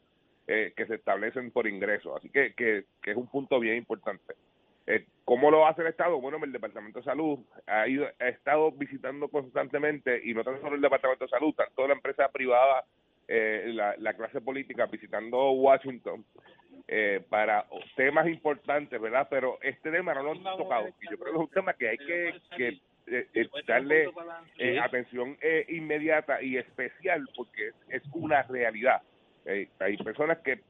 eh, 0.47 0.73
que 0.77 0.87
se 0.87 0.97
establecen 0.97 1.51
por 1.51 1.67
ingreso. 1.67 2.17
Así 2.17 2.29
que, 2.31 2.55
que, 2.55 2.85
que 3.03 3.11
es 3.13 3.17
un 3.17 3.29
punto 3.29 3.59
bien 3.61 3.77
importante. 3.77 4.35
Eh, 4.87 5.07
¿Cómo 5.25 5.51
lo 5.51 5.67
hace 5.67 5.81
el 5.81 5.89
Estado? 5.89 6.21
Bueno, 6.21 6.39
el 6.45 6.53
Departamento 6.53 6.99
de 6.99 7.05
Salud 7.07 7.39
ha, 7.67 7.89
ido, 7.89 8.07
ha 8.19 8.29
estado 8.29 8.71
visitando 8.73 9.29
constantemente, 9.29 10.21
y 10.23 10.35
no 10.35 10.45
tan 10.45 10.61
solo 10.61 10.77
el 10.77 10.83
Departamento 10.83 11.25
de 11.25 11.31
Salud, 11.31 11.55
tanto 11.55 11.89
la 11.89 11.95
empresa 11.95 12.29
privada, 12.31 12.85
eh, 13.27 13.71
la, 13.73 13.97
la 13.97 14.13
clase 14.13 14.43
política, 14.43 14.85
visitando 14.85 15.53
Washington 15.53 16.23
eh, 16.87 17.25
para 17.31 17.65
temas 17.97 18.29
importantes, 18.29 19.01
¿verdad? 19.01 19.27
Pero 19.31 19.59
este 19.63 19.91
tema 19.91 20.13
no 20.13 20.23
lo 20.23 20.33
han 20.33 20.43
tocado. 20.43 20.89
Y 21.01 21.11
yo 21.11 21.19
creo 21.19 21.33
que 21.33 21.39
es 21.39 21.45
un 21.45 21.51
tema 21.51 21.73
que 21.73 21.89
hay 21.89 21.97
que, 21.97 22.35
que 22.55 22.69
eh, 23.07 23.27
eh, 23.33 23.49
darle 23.67 24.11
eh, 24.59 24.79
atención 24.79 25.39
eh, 25.41 25.65
inmediata 25.71 26.43
y 26.43 26.59
especial 26.59 27.27
porque 27.35 27.71
es 27.89 28.03
una 28.13 28.43
realidad. 28.43 29.01
Eh, 29.47 29.69
hay 29.79 29.97
personas 29.99 30.39
que 30.39 30.61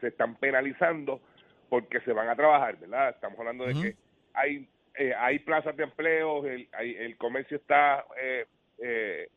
se 0.00 0.08
están 0.08 0.36
penalizando 0.36 1.20
porque 1.68 2.00
se 2.00 2.12
van 2.12 2.28
a 2.28 2.36
trabajar, 2.36 2.76
¿verdad? 2.78 3.10
Estamos 3.10 3.38
hablando 3.38 3.64
de 3.66 3.74
que 3.82 3.96
hay 4.34 4.68
eh, 4.96 5.12
hay 5.18 5.40
plazas 5.40 5.76
de 5.76 5.82
empleo, 5.84 6.46
el, 6.46 6.68
hay- 6.72 6.94
el 6.94 7.16
comercio 7.16 7.56
está 7.56 8.04
eh, 8.20 8.46
eh, 8.78 9.28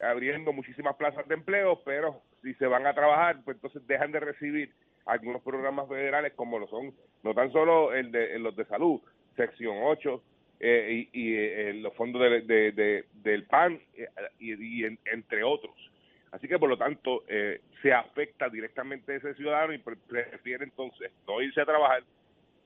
abriendo 0.00 0.52
muchísimas 0.52 0.94
plazas 0.96 1.26
de 1.26 1.34
empleo, 1.34 1.80
pero 1.84 2.20
si 2.42 2.52
se 2.54 2.66
van 2.66 2.86
a 2.86 2.92
trabajar, 2.94 3.38
pues 3.42 3.56
entonces 3.56 3.86
dejan 3.86 4.12
de 4.12 4.20
recibir 4.20 4.72
algunos 5.06 5.40
programas 5.42 5.88
federales 5.88 6.34
como 6.34 6.58
lo 6.58 6.66
son, 6.68 6.94
no 7.22 7.32
tan 7.32 7.50
solo 7.50 7.94
el 7.94 8.12
de 8.12 8.38
los 8.38 8.54
de 8.56 8.66
salud, 8.66 9.00
sección 9.36 9.76
8, 9.84 10.22
eh, 10.60 11.08
y, 11.12 11.20
y, 11.30 11.34
eh, 11.36 11.72
los 11.74 11.94
fondos 11.94 12.20
de- 12.22 12.40
de- 12.42 12.72
de- 12.72 13.04
del 13.14 13.44
PAN 13.44 13.80
y, 14.38 14.52
y 14.80 14.84
en- 14.84 14.98
entre 15.06 15.42
otros. 15.44 15.74
Así 16.32 16.48
que 16.48 16.58
por 16.58 16.68
lo 16.68 16.76
tanto 16.76 17.24
eh, 17.28 17.60
se 17.82 17.92
afecta 17.92 18.48
directamente 18.48 19.12
a 19.12 19.16
ese 19.16 19.34
ciudadano 19.34 19.72
y 19.72 19.78
pre- 19.78 19.96
prefiere 19.96 20.64
entonces 20.64 21.12
no 21.26 21.40
irse 21.40 21.60
a 21.60 21.64
trabajar 21.66 22.02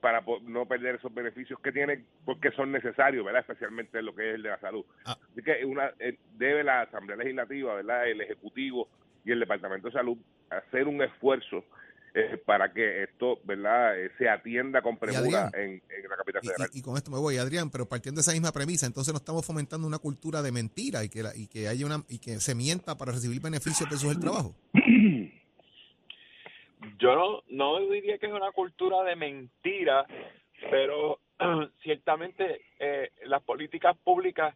para 0.01 0.23
no 0.47 0.65
perder 0.65 0.95
esos 0.95 1.13
beneficios 1.13 1.59
que 1.59 1.71
tiene 1.71 2.03
porque 2.25 2.51
son 2.51 2.71
necesarios, 2.71 3.23
¿verdad? 3.23 3.41
Especialmente 3.41 3.99
en 3.99 4.05
lo 4.05 4.15
que 4.15 4.29
es 4.29 4.35
el 4.35 4.43
de 4.43 4.49
la 4.49 4.59
salud. 4.59 4.83
Ah. 5.05 5.15
Así 5.31 5.43
que 5.43 5.63
una 5.63 5.91
eh, 5.99 6.17
debe 6.37 6.63
la 6.63 6.81
Asamblea 6.81 7.17
Legislativa, 7.17 7.75
¿verdad? 7.75 8.07
El 8.07 8.19
Ejecutivo 8.21 8.89
y 9.23 9.31
el 9.31 9.39
Departamento 9.39 9.89
de 9.89 9.93
Salud 9.93 10.17
hacer 10.49 10.87
un 10.87 11.01
esfuerzo 11.03 11.63
eh, 12.13 12.37
para 12.45 12.73
que 12.73 13.03
esto, 13.03 13.39
¿verdad? 13.43 13.97
Eh, 13.99 14.11
se 14.17 14.27
atienda 14.29 14.81
con 14.81 14.97
premura 14.97 15.49
en, 15.53 15.81
en 15.89 16.09
la 16.09 16.17
capital 16.17 16.41
Y, 16.43 16.47
federal. 16.47 16.69
y- 16.73 16.79
y 16.79 16.81
con 16.81 16.97
esto 16.97 17.09
me 17.11 17.17
voy, 17.19 17.37
Adrián, 17.37 17.69
pero 17.71 17.87
partiendo 17.87 18.19
de 18.19 18.23
esa 18.23 18.33
misma 18.33 18.51
premisa, 18.51 18.85
entonces 18.85 19.13
no 19.13 19.17
estamos 19.17 19.45
fomentando 19.45 19.87
una 19.87 19.99
cultura 19.99 20.41
de 20.41 20.51
mentira 20.51 21.03
y 21.03 21.09
que, 21.09 21.23
la- 21.23 21.35
y 21.35 21.47
que 21.47 21.67
haya 21.67 21.85
una 21.85 22.03
y 22.09 22.19
que 22.19 22.39
se 22.39 22.53
mienta 22.55 22.97
para 22.97 23.11
recibir 23.13 23.41
beneficios 23.41 23.89
versus 23.89 24.11
el 24.11 24.19
trabajo. 24.19 24.55
Yo 26.99 27.15
no, 27.15 27.43
no 27.49 27.79
diría 27.89 28.17
que 28.17 28.25
es 28.27 28.33
una 28.33 28.51
cultura 28.51 29.03
de 29.03 29.15
mentira, 29.15 30.05
pero 30.69 31.19
ciertamente 31.83 32.61
eh, 32.79 33.11
las 33.25 33.41
políticas 33.43 33.95
públicas 34.03 34.55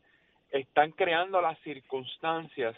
están 0.51 0.91
creando 0.91 1.41
las 1.41 1.57
circunstancias 1.59 2.75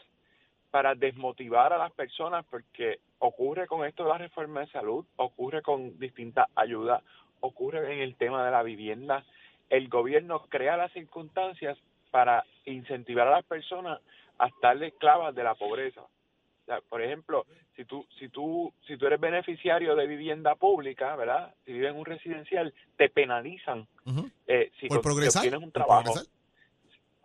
para 0.72 0.96
desmotivar 0.96 1.74
a 1.74 1.78
las 1.78 1.92
personas 1.94 2.46
porque 2.50 3.00
ocurre 3.20 3.68
con 3.68 3.86
esto 3.86 4.04
de 4.04 4.10
la 4.10 4.18
reforma 4.18 4.62
de 4.62 4.68
salud, 4.68 5.06
ocurre 5.16 5.62
con 5.62 5.98
distintas 6.00 6.48
ayudas, 6.56 7.04
ocurre 7.40 7.94
en 7.94 8.00
el 8.02 8.16
tema 8.16 8.46
de 8.46 8.52
la 8.52 8.64
vivienda. 8.64 9.24
El 9.70 9.90
gobierno 9.90 10.46
crea 10.50 10.78
las 10.78 10.92
circunstancias 10.94 11.78
para 12.12 12.46
incentivar 12.66 13.28
a 13.28 13.32
las 13.32 13.46
personas 13.46 14.00
a 14.40 14.48
estar 14.48 14.82
esclavas 14.82 15.34
de 15.36 15.44
la 15.44 15.56
pobreza. 15.56 16.02
O 16.02 16.66
sea, 16.66 16.82
por 16.82 17.02
ejemplo, 17.02 17.46
si 17.76 17.86
tú, 17.86 18.06
si 18.20 18.30
tú, 18.30 18.74
si 18.86 18.98
tú 18.98 19.08
eres 19.08 19.20
beneficiario 19.20 19.96
de 19.96 20.06
vivienda 20.06 20.56
pública, 20.56 21.16
¿verdad? 21.16 21.54
Si 21.66 21.72
vives 21.74 21.92
en 21.92 21.98
un 22.00 22.06
residencial, 22.06 22.74
te 22.98 23.10
penalizan 23.10 23.88
eh, 24.48 24.72
si, 24.80 24.88
Por 24.88 24.98
con- 24.98 25.04
si 25.04 25.08
progresar. 25.10 25.42
obtienes 25.42 25.60
un 25.64 25.72
por 25.72 25.84
trabajo. 25.84 26.04
progresar. 26.14 26.34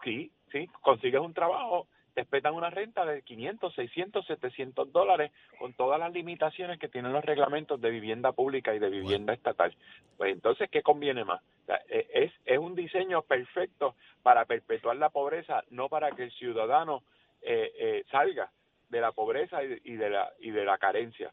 Sí, 0.05 0.31
sí, 0.51 0.69
consigues 0.81 1.21
un 1.21 1.33
trabajo, 1.35 1.87
te 2.15 2.21
espetan 2.23 2.55
una 2.55 2.71
renta 2.71 3.05
de 3.05 3.23
500, 3.23 3.75
600, 3.75 4.27
700 4.27 4.93
dólares 4.93 5.33
con 5.59 5.73
todas 5.75 5.99
las 5.99 6.13
limitaciones 6.13 6.79
que 6.79 6.89
tienen 6.89 7.13
los 7.13 7.25
reglamentos 7.25 7.81
de 7.81 7.91
vivienda 7.91 8.33
pública 8.33 8.75
y 8.75 8.79
de 8.79 8.91
vivienda 8.91 9.33
estatal. 9.33 9.75
Pues 10.19 10.33
entonces, 10.33 10.69
¿qué 10.71 10.83
conviene 10.83 11.25
más? 11.25 11.41
O 11.63 11.67
sea, 11.67 11.81
eh, 11.89 12.07
es, 12.13 12.33
es 12.45 12.59
un 12.59 12.75
diseño 12.75 13.23
perfecto 13.23 13.95
para 14.23 14.45
perpetuar 14.45 14.97
la 14.97 15.11
pobreza, 15.11 15.63
no 15.71 15.89
para 15.89 16.11
que 16.13 16.25
el 16.25 16.33
ciudadano 16.33 17.03
eh, 17.41 17.73
eh, 17.79 18.05
salga 18.11 18.51
de 18.91 19.01
la 19.01 19.13
pobreza 19.13 19.63
y 19.63 19.69
de, 19.69 19.81
y 19.85 19.95
de 19.95 20.11
la 20.11 20.31
y 20.39 20.51
de 20.51 20.65
la 20.65 20.77
carencia. 20.79 21.33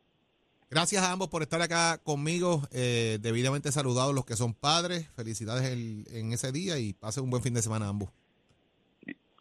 Gracias 0.72 1.04
a 1.04 1.12
ambos 1.12 1.30
por 1.30 1.42
estar 1.42 1.62
acá 1.62 1.98
conmigo, 2.04 2.62
eh, 2.72 3.18
debidamente 3.22 3.72
saludados 3.72 4.14
los 4.14 4.24
que 4.24 4.36
son 4.36 4.54
padres. 4.54 5.10
Felicidades 5.16 5.66
el- 5.70 6.06
en 6.16 6.32
ese 6.32 6.52
día 6.52 6.78
y 6.78 6.94
pasen 6.94 7.24
un 7.24 7.32
buen 7.32 7.42
fin 7.44 7.54
de 7.56 7.62
semana 7.64 7.88
ambos. 7.90 8.12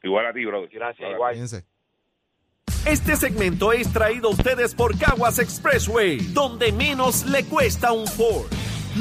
Igual 0.08 0.26
a 0.26 0.32
ti, 0.32 0.44
brother. 0.46 0.70
Gracias, 0.72 1.04
Ahora, 1.04 1.16
igual. 1.16 1.34
Fíjense. 1.34 1.64
Este 2.86 3.14
segmento 3.16 3.72
es 3.74 3.92
traído 3.92 4.28
a 4.28 4.30
ustedes 4.30 4.74
por 4.74 4.98
Caguas 4.98 5.38
Expressway, 5.38 6.18
donde 6.32 6.72
menos 6.72 7.26
le 7.26 7.44
cuesta 7.44 7.92
un 7.92 8.06
Ford. 8.06 8.46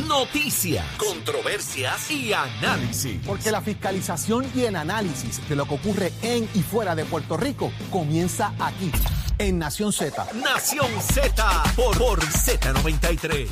Noticias, 0.06 0.86
controversias 0.98 2.12
y 2.12 2.34
análisis. 2.34 3.22
Porque 3.26 3.52
la 3.52 3.62
fiscalización 3.62 4.46
y 4.54 4.63
el 4.65 4.76
análisis 4.76 5.48
de 5.48 5.56
lo 5.56 5.65
que 5.65 5.76
ocurre 5.76 6.12
en 6.24 6.43
y 6.54 6.62
fuera 6.62 6.93
de 6.93 7.06
Puerto 7.06 7.38
Rico 7.38 7.72
comienza 7.89 8.54
aquí, 8.60 8.91
en 9.38 9.58
Nación 9.58 9.93
Z. 9.93 10.28
Nación 10.34 10.91
Z 11.00 11.63
por, 11.78 11.98
por 11.98 12.20
Z93. 12.20 13.48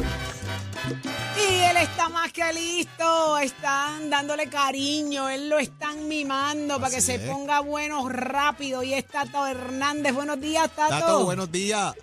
Él 1.48 1.78
está 1.78 2.10
más 2.10 2.32
que 2.32 2.42
listo, 2.54 3.38
están 3.38 4.10
dándole 4.10 4.48
cariño, 4.50 5.30
él 5.30 5.50
lo 5.50 5.60
están 5.60 6.08
mimando 6.08 6.80
para 6.80 6.90
que 6.94 7.02
se 7.02 7.20
ponga 7.20 7.60
bueno 7.62 8.10
rápido. 8.10 8.82
Y 8.82 8.94
es 8.94 9.06
Tato 9.06 9.46
Hernández. 9.46 10.14
Buenos 10.14 10.40
días, 10.42 10.70
Tato. 10.76 10.90
Tato, 10.90 11.26
buenos 11.26 11.52
días. 11.52 11.96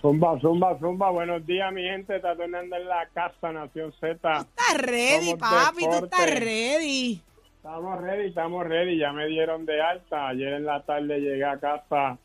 Zumba, 0.00 0.38
zumba, 0.40 0.78
zumba. 0.78 1.10
Buenos 1.10 1.44
días, 1.46 1.72
mi 1.72 1.82
gente. 1.82 2.20
Tato 2.20 2.42
Hernández 2.44 2.80
en 2.80 2.88
la 2.88 3.08
casa, 3.12 3.52
Nación 3.52 3.92
Z. 3.98 4.14
Estás 4.14 4.76
ready, 4.78 5.30
Somos 5.30 5.40
papi, 5.40 5.84
tú 5.84 5.90
deporte. 5.90 6.16
estás 6.16 6.40
ready. 6.40 7.22
Estamos 7.56 8.00
ready, 8.00 8.28
estamos 8.28 8.66
ready. 8.66 8.98
Ya 8.98 9.12
me 9.12 9.26
dieron 9.26 9.66
de 9.66 9.82
alta. 9.82 10.28
Ayer 10.28 10.52
en 10.52 10.64
la 10.64 10.82
tarde 10.82 11.18
llegué 11.20 11.44
a 11.44 11.58
casa. 11.58 12.18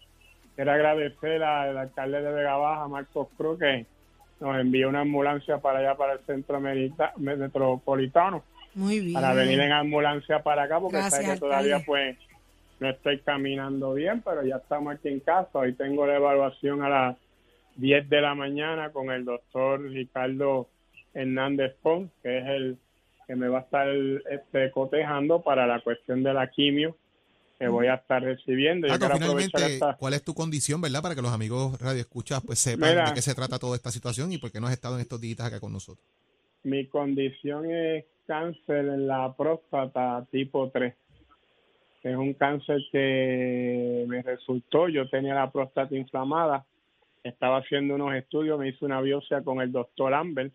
Quiero 0.56 0.72
agradecer 0.72 1.42
al 1.42 1.78
alcalde 1.78 2.22
de 2.22 2.32
Vega 2.32 2.58
Baja, 2.58 2.88
Marcos 2.88 3.28
Cruz, 3.36 3.58
que 3.58 3.88
nos 4.42 4.60
envió 4.60 4.90
una 4.90 5.02
ambulancia 5.02 5.60
para 5.60 5.80
allá, 5.80 5.96
para 5.96 6.14
el 6.14 6.20
centro 6.26 6.60
metropolitano, 7.18 8.44
Muy 8.74 9.00
bien. 9.00 9.14
para 9.14 9.34
venir 9.34 9.60
en 9.60 9.72
ambulancia 9.72 10.42
para 10.42 10.64
acá, 10.64 10.80
porque 10.80 10.98
Gracias, 10.98 11.26
sé 11.26 11.34
que 11.34 11.40
todavía 11.40 11.78
alcalde. 11.78 11.86
pues 11.86 12.18
no 12.80 12.90
estoy 12.90 13.20
caminando 13.20 13.94
bien, 13.94 14.22
pero 14.26 14.44
ya 14.44 14.56
estamos 14.56 14.96
aquí 14.96 15.10
en 15.10 15.20
casa. 15.20 15.50
Hoy 15.54 15.74
tengo 15.74 16.08
la 16.08 16.16
evaluación 16.16 16.82
a 16.82 16.90
las 16.90 17.18
10 17.76 18.10
de 18.10 18.22
la 18.22 18.34
mañana 18.34 18.90
con 18.92 19.12
el 19.12 19.24
doctor 19.24 19.82
Ricardo 19.82 20.68
Hernández 21.14 21.76
Pons, 21.82 22.12
que 22.24 22.40
es 22.40 22.48
el 22.48 22.78
que 23.28 23.36
me 23.36 23.48
va 23.48 23.60
a 23.60 23.62
estar 23.62 23.88
este, 24.30 24.72
cotejando 24.72 25.42
para 25.42 25.68
la 25.68 25.80
cuestión 25.82 26.24
de 26.24 26.34
la 26.34 26.48
quimio 26.48 26.98
que 27.62 27.68
voy 27.68 27.86
a 27.86 27.94
estar 27.94 28.24
recibiendo. 28.24 28.88
Yo 28.88 28.98
Tato, 28.98 29.14
finalmente, 29.14 29.66
esta... 29.66 29.96
¿cuál 29.96 30.16
es 30.16 30.24
tu 30.24 30.34
condición, 30.34 30.82
verdad? 30.82 31.04
Para 31.04 31.14
que 31.14 31.22
los 31.22 31.32
amigos 31.32 31.80
radioescuchas 31.80 32.42
pues 32.44 32.58
sepan 32.58 32.90
Mira. 32.90 33.10
de 33.10 33.14
qué 33.14 33.22
se 33.22 33.36
trata 33.36 33.60
toda 33.60 33.76
esta 33.76 33.92
situación 33.92 34.32
y 34.32 34.40
por 34.40 34.52
qué 34.52 34.60
no 34.60 34.66
has 34.66 34.74
estado 34.74 34.96
en 34.96 35.02
estos 35.02 35.22
días 35.22 35.40
acá 35.42 35.60
con 35.60 35.72
nosotros. 35.72 36.04
Mi 36.64 36.88
condición 36.88 37.70
es 37.70 38.06
cáncer 38.26 38.86
en 38.86 39.06
la 39.06 39.36
próstata 39.38 40.26
tipo 40.32 40.72
3. 40.72 40.92
Es 42.02 42.16
un 42.16 42.34
cáncer 42.34 42.80
que 42.92 44.06
me 44.08 44.24
resultó, 44.24 44.90
yo 44.90 45.08
tenía 45.08 45.36
la 45.36 45.52
próstata 45.52 45.96
inflamada, 45.96 46.66
estaba 47.24 47.60
haciendo 47.60 47.94
unos 47.94 48.16
estudios, 48.16 48.58
me 48.58 48.70
hice 48.70 48.86
una 48.86 49.02
biopsia 49.02 49.44
con 49.44 49.62
el 49.62 49.72
doctor 49.72 50.16
Amber. 50.16 50.52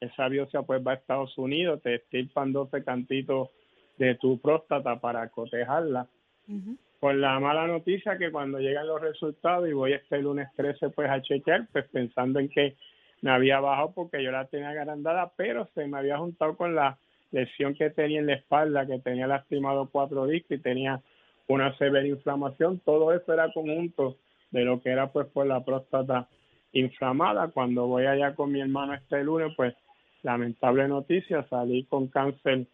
Esa 0.00 0.26
biopsia 0.26 0.62
pues 0.62 0.84
va 0.84 0.92
a 0.92 0.94
Estados 0.96 1.38
Unidos, 1.38 1.80
te 1.80 1.94
estirpan 1.94 2.52
12 2.52 2.82
cantitos 2.82 3.50
de 3.98 4.16
tu 4.16 4.40
próstata 4.40 4.98
para 4.98 5.28
cotejarla. 5.28 6.08
Ujú. 6.50 6.76
Con 6.98 7.20
la 7.20 7.38
mala 7.40 7.66
noticia 7.66 8.18
que 8.18 8.30
cuando 8.30 8.58
llegan 8.58 8.86
los 8.86 9.00
resultados 9.00 9.68
y 9.68 9.72
voy 9.72 9.92
este 9.92 10.20
lunes 10.20 10.48
13 10.56 10.90
pues 10.90 11.08
a 11.08 11.22
chequear, 11.22 11.66
pues 11.72 11.88
pensando 11.88 12.40
en 12.40 12.48
que 12.48 12.76
me 13.22 13.30
había 13.30 13.60
bajado 13.60 13.92
porque 13.94 14.22
yo 14.22 14.30
la 14.30 14.46
tenía 14.46 14.70
agrandada, 14.70 15.32
pero 15.36 15.68
se 15.74 15.86
me 15.86 15.98
había 15.98 16.18
juntado 16.18 16.56
con 16.56 16.74
la 16.74 16.98
lesión 17.30 17.74
que 17.74 17.90
tenía 17.90 18.20
en 18.20 18.26
la 18.26 18.34
espalda, 18.34 18.86
que 18.86 18.98
tenía 18.98 19.26
lastimado 19.26 19.88
cuatro 19.90 20.26
discos 20.26 20.58
y 20.58 20.60
tenía 20.60 21.00
una 21.46 21.76
severa 21.78 22.06
inflamación. 22.06 22.80
Todo 22.80 23.12
eso 23.14 23.32
era 23.32 23.52
conjunto 23.52 24.16
de 24.50 24.64
lo 24.64 24.82
que 24.82 24.90
era 24.90 25.10
pues 25.10 25.26
por 25.28 25.46
la 25.46 25.64
próstata 25.64 26.28
inflamada. 26.72 27.48
Cuando 27.48 27.86
voy 27.86 28.06
allá 28.06 28.34
con 28.34 28.52
mi 28.52 28.60
hermano 28.60 28.94
este 28.94 29.22
lunes, 29.22 29.52
pues 29.56 29.74
lamentable 30.22 30.86
noticia, 30.88 31.46
salí 31.48 31.84
con 31.84 32.08
cáncer 32.08 32.66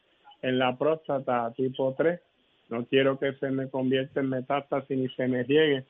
en 0.43 0.59
la 0.59 0.77
próstata 0.77 1.53
tipo 1.57 1.95
3. 1.97 2.21
No 2.69 2.85
quiero 2.87 3.19
que 3.19 3.33
se 3.35 3.51
me 3.51 3.69
convierta 3.71 4.21
en 4.21 4.29
metástasis 4.29 4.97
ni 4.97 5.09
se 5.11 5.29
me 5.29 5.43
riegue 5.45 5.87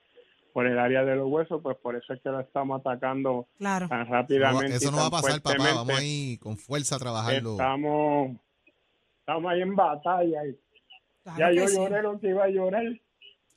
por 0.53 0.67
el 0.67 0.79
área 0.79 1.05
de 1.05 1.17
los 1.17 1.29
huesos, 1.29 1.61
pues 1.63 1.77
por 1.79 1.97
eso 1.97 2.13
es 2.15 2.21
que 2.23 2.31
lo 2.31 2.41
estamos 2.41 2.81
atacando 2.81 3.47
Claro. 3.59 3.89
tan 3.89 4.01
Eso 4.03 4.09
no 4.09 4.15
va- 4.15 4.21
rápidamente. 4.23 4.77
Eso 4.77 4.91
no 4.91 4.97
va 4.99 5.07
a 5.07 5.11
pasar, 5.11 5.43
papá. 5.43 5.57
Vamos 5.75 5.99
ahí 5.99 6.39
con 6.39 6.57
fuerza 6.57 6.97
a 6.97 6.99
trabajarlo. 6.99 7.53
Estamos, 7.53 8.37
estamos 9.21 9.53
ahí 9.53 9.61
en 9.63 9.77
batalla. 9.77 10.47
y 10.47 10.57
Claro 11.25 11.39
ya 11.39 11.53
yo 11.53 11.69
sí. 11.69 11.77
lloré 11.77 12.03
lo 12.03 12.19
que 12.21 12.29
iba 12.29 12.45
a 12.45 12.49
llorar. 12.49 12.85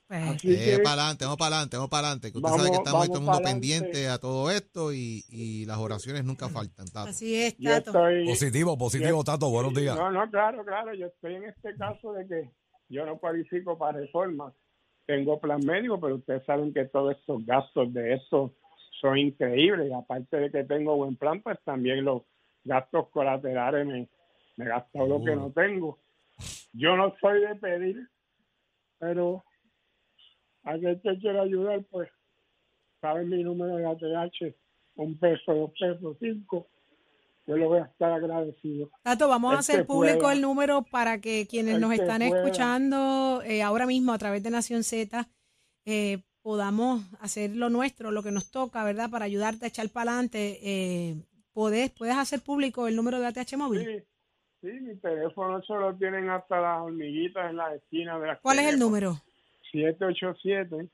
Pues, 0.08 0.44
Eh, 0.44 0.80
para 0.84 1.04
adelante, 1.04 1.24
vamos 1.26 1.38
para 1.38 1.56
adelante, 1.58 1.78
vamos 1.78 1.90
para 1.92 2.08
adelante. 2.08 2.32
Que 2.32 2.38
usted 2.40 2.50
Vamos- 2.50 2.58
sabe 2.66 2.72
que 2.72 2.78
estamos 2.78 3.02
ahí 3.04 3.08
todo 3.10 3.18
el 3.20 3.24
mundo 3.26 3.38
pa'lante. 3.38 3.52
pendiente 3.54 4.08
a 4.10 4.18
todo 4.18 4.50
esto 4.52 4.92
y, 4.92 5.24
y 5.30 5.66
las 5.68 5.78
oraciones 5.78 6.26
nunca 6.26 6.50
faltan. 6.50 6.88
Tato. 6.88 7.12
así 7.12 7.36
es, 7.36 7.56
Tato. 7.58 7.92
estoy... 7.92 8.26
Positivo, 8.28 8.76
positivo, 8.78 9.24
Tato. 9.24 9.50
Buenos 9.52 9.74
días. 9.76 9.96
No, 9.96 10.10
no, 10.12 10.28
claro, 10.32 10.66
claro. 10.66 10.96
Yo 10.96 11.06
estoy 11.06 11.36
en 11.36 11.44
este 11.46 11.76
caso 11.76 12.12
de 12.14 12.28
que 12.28 12.50
yo 12.90 13.06
no 13.06 13.18
cualifico 13.18 13.78
para 13.78 14.00
reforma. 14.00 14.54
Tengo 15.06 15.40
plan 15.40 15.62
médico, 15.66 16.00
pero 16.00 16.16
ustedes 16.16 16.44
saben 16.46 16.74
que 16.74 16.86
todos 16.86 17.16
estos 17.16 17.46
gastos 17.46 17.94
de 17.94 18.16
esto 18.16 18.54
son 19.00 19.18
increíbles. 19.18 19.92
Aparte 19.94 20.38
de 20.38 20.52
que 20.52 20.64
tengo 20.64 20.96
buen 20.96 21.16
plan, 21.16 21.42
pues 21.42 21.58
también 21.64 22.04
los 22.04 22.24
gastos 22.64 23.10
colaterales 23.10 23.88
me, 23.88 24.08
me 24.58 24.66
gastado 24.66 25.08
lo 25.08 25.24
que 25.24 25.36
no 25.36 25.52
tengo. 25.52 26.00
Yo 26.74 26.96
no 26.96 27.16
soy 27.20 27.42
de 27.42 27.56
pedir, 27.56 28.08
pero 29.00 29.44
a 30.64 30.74
aquel 30.74 31.02
que 31.02 31.18
quiera 31.18 31.42
ayudar, 31.42 31.84
pues 31.90 32.10
saben 33.02 33.30
mi 33.30 33.44
número 33.44 33.78
de 33.78 33.86
ATH, 33.86 34.56
un 34.96 35.18
peso, 35.18 35.54
dos 35.54 35.72
pesos, 35.80 36.18
cinco. 36.20 36.68
Yo 37.50 37.58
le 37.58 37.66
voy 37.66 37.80
a 37.80 37.86
estar 37.86 38.12
agradecido. 38.14 38.92
Tato, 39.02 39.28
vamos 39.28 39.50
a 39.52 39.54
El 39.56 39.60
hacer 39.60 39.86
público 39.88 40.20
pueda. 40.20 40.34
el 40.34 40.42
número 40.42 40.84
para 40.84 41.20
que 41.20 41.48
quienes 41.50 41.80
nos 41.80 41.90
que 41.90 41.96
están 42.02 42.22
pueda. 42.22 42.38
escuchando 42.44 43.42
eh, 43.44 43.64
ahora 43.64 43.88
mismo 43.88 44.14
a 44.14 44.18
través 44.20 44.44
de 44.44 44.52
Nación 44.52 44.84
Z 44.84 45.28
eh, 45.86 46.22
podamos 46.44 47.02
hacer 47.20 47.56
lo 47.56 47.70
nuestro, 47.70 48.12
lo 48.12 48.22
que 48.22 48.30
nos 48.32 48.52
toca, 48.52 48.84
¿verdad? 48.84 49.10
Para 49.10 49.26
ayudarte 49.26 49.66
a 49.66 49.70
echar 49.70 49.90
para 49.90 50.12
adelante. 50.12 50.60
Eh, 50.62 51.16
¿puedes, 51.52 51.90
¿Puedes 51.92 52.16
hacer 52.16 52.42
público 52.42 52.88
el 52.88 52.96
número 52.96 53.20
de 53.20 53.26
ATH 53.26 53.58
móvil? 53.58 53.86
Sí, 53.86 54.04
sí, 54.62 54.68
mi 54.82 54.96
teléfono 54.98 55.60
solo 55.64 55.96
tienen 55.96 56.30
hasta 56.30 56.62
las 56.62 56.82
hormiguitas 56.82 57.50
en 57.50 57.56
la 57.58 57.74
esquina 57.74 58.20
de 58.20 58.28
las 58.28 58.40
¿Cuál 58.42 58.60
es 58.60 58.68
el 58.72 58.78
número? 58.80 59.20
787 59.72 60.88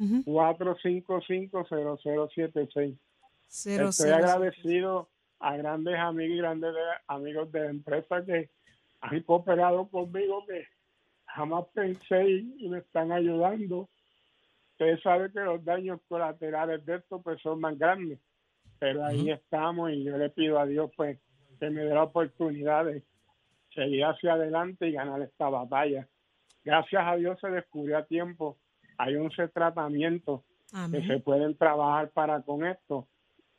Ujú. 0.00 0.24
455-0076. 0.24 2.98
Cero, 3.46 3.90
Estoy 3.90 4.06
cero, 4.06 4.16
agradecido 4.16 5.08
a 5.44 5.58
grandes 5.58 5.94
amigos 5.98 6.36
y 6.36 6.38
grandes 6.38 6.72
de- 6.72 6.80
amigos 7.06 7.52
de 7.52 7.60
la 7.60 7.70
empresa 7.70 8.24
que 8.24 8.48
han 9.02 9.20
cooperado 9.24 9.86
conmigo, 9.88 10.46
que 10.46 10.66
jamás 11.26 11.66
pensé 11.74 12.30
y, 12.30 12.66
me 12.70 12.78
están 12.78 13.12
ayudando. 13.12 13.90
Ustedes 14.72 15.02
saben 15.02 15.30
que 15.32 15.40
los 15.40 15.62
daños 15.62 16.00
colaterales 16.08 16.84
de 16.86 16.96
esto 16.96 17.20
pues 17.20 17.42
son 17.42 17.60
más 17.60 17.78
grandes, 17.78 18.18
pero 18.78 19.04
ahí 19.04 19.30
estamos 19.30 19.92
y 19.92 20.04
yo 20.04 20.16
le 20.16 20.30
pido 20.30 20.58
a 20.58 20.64
Dios 20.64 20.90
pues 20.96 21.18
que 21.60 21.68
me 21.68 21.82
dé 21.82 21.94
la 21.94 22.04
oportunidad 22.04 22.86
de 22.86 23.02
seguir 23.74 24.04
hacia 24.06 24.32
adelante 24.32 24.88
y 24.88 24.92
ganar 24.92 25.20
esta 25.20 25.50
batalla. 25.50 26.08
Gracias 26.64 27.02
a 27.06 27.16
Dios 27.16 27.38
se 27.38 27.50
descubrió 27.50 27.98
a 27.98 28.06
tiempo. 28.06 28.56
Hay 28.96 29.14
11 29.14 29.48
tratamientos 29.48 30.40
que 30.70 30.76
Amén. 30.78 31.06
se 31.06 31.20
pueden 31.20 31.54
trabajar 31.58 32.10
para 32.12 32.40
con 32.40 32.64
esto. 32.64 33.06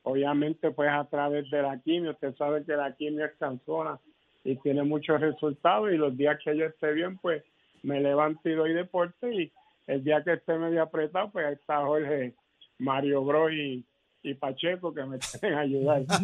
Obviamente, 0.08 0.70
pues 0.72 0.88
a 0.92 1.04
través 1.10 1.50
de 1.50 1.64
la 1.64 1.80
quimio, 1.82 2.12
usted 2.12 2.36
sabe 2.38 2.64
que 2.64 2.74
la 2.74 2.96
quimio 2.96 3.26
es 3.26 3.32
cansona 3.40 4.00
y 4.44 4.56
tiene 4.58 4.84
muchos 4.84 5.20
resultados 5.20 5.92
y 5.92 5.98
los 5.98 6.16
días 6.16 6.38
que 6.46 6.56
yo 6.56 6.66
esté 6.66 6.94
bien, 6.94 7.18
pues 7.18 7.42
me 7.82 8.00
levanto 8.00 8.48
y 8.48 8.54
doy 8.54 8.74
deporte 8.74 9.34
y 9.34 9.52
el 9.88 10.04
día 10.04 10.24
que 10.24 10.34
esté 10.34 10.60
medio 10.60 10.84
apretado, 10.84 11.32
pues 11.32 11.48
ahí 11.48 11.54
está 11.56 11.84
Jorge, 11.84 12.36
Mario 12.78 13.24
Bros 13.24 13.52
y, 13.52 13.84
y 14.22 14.36
Pacheco 14.36 14.94
que 14.94 15.04
me 15.06 15.18
pueden 15.42 15.58
ayudar. 15.58 16.04
a 16.08 16.20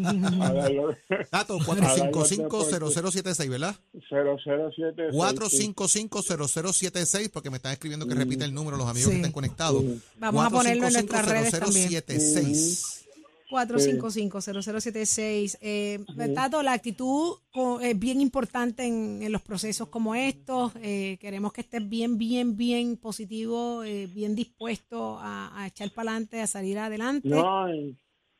darlo- 0.54 0.96
Tato, 1.32 1.56
a 1.60 1.76
darlo 1.76 2.12
455-0076, 2.12 3.50
¿verdad? 3.50 3.76
007. 4.10 5.10
455-0076, 5.12 7.30
porque 7.32 7.50
me 7.50 7.58
están 7.58 7.74
escribiendo 7.74 8.08
que 8.08 8.16
repite 8.16 8.46
el 8.46 8.54
número 8.54 8.78
los 8.78 8.88
amigos 8.88 9.06
Sí. 9.10 9.12
que 9.12 9.18
están 9.18 9.32
conectados. 9.32 9.84
Vamos 10.20 10.46
a 10.46 10.50
ponerlo 10.50 10.88
en 10.88 10.94
nuestras 10.94 11.28
redes 11.28 11.52
también. 11.52 11.90
455-0076. 11.90 13.02
455-0076. 13.52 15.58
Eh, 15.62 16.00
Tato, 16.34 16.64
la 16.64 16.74
actitud 16.74 17.38
es 17.82 18.00
bien 18.00 18.22
importante 18.22 18.86
en, 18.86 19.22
en 19.22 19.32
los 19.32 19.42
procesos 19.42 19.90
como 19.90 20.16
estos. 20.16 20.74
Eh, 20.82 21.18
queremos 21.20 21.54
que 21.54 21.62
estés 21.62 21.88
bien, 21.88 22.18
bien, 22.18 22.58
bien 22.58 22.98
positivo, 22.98 23.84
eh, 23.84 24.08
bien 24.08 24.36
dispuesto 24.36 25.18
a, 25.20 25.62
a 25.62 25.68
echar 25.68 25.92
para 25.92 26.12
adelante, 26.12 26.42
a 26.42 26.48
salir 26.48 26.80
adelante. 26.80 27.30
No, 27.30 27.68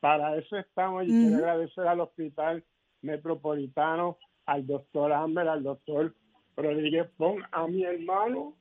para 0.00 0.36
eso 0.36 0.56
estamos. 0.56 1.04
Y 1.04 1.10
quiero 1.10 1.36
agradecer 1.36 1.86
al 1.86 2.00
Hospital 2.00 2.64
Metropolitano, 3.02 4.18
al 4.46 4.66
doctor 4.66 5.12
Amber, 5.12 5.48
al 5.48 5.62
doctor 5.62 6.14
Rodríguez 6.56 7.08
Pon, 7.16 7.42
a 7.52 7.66
mi 7.66 7.84
hermano, 7.84 8.56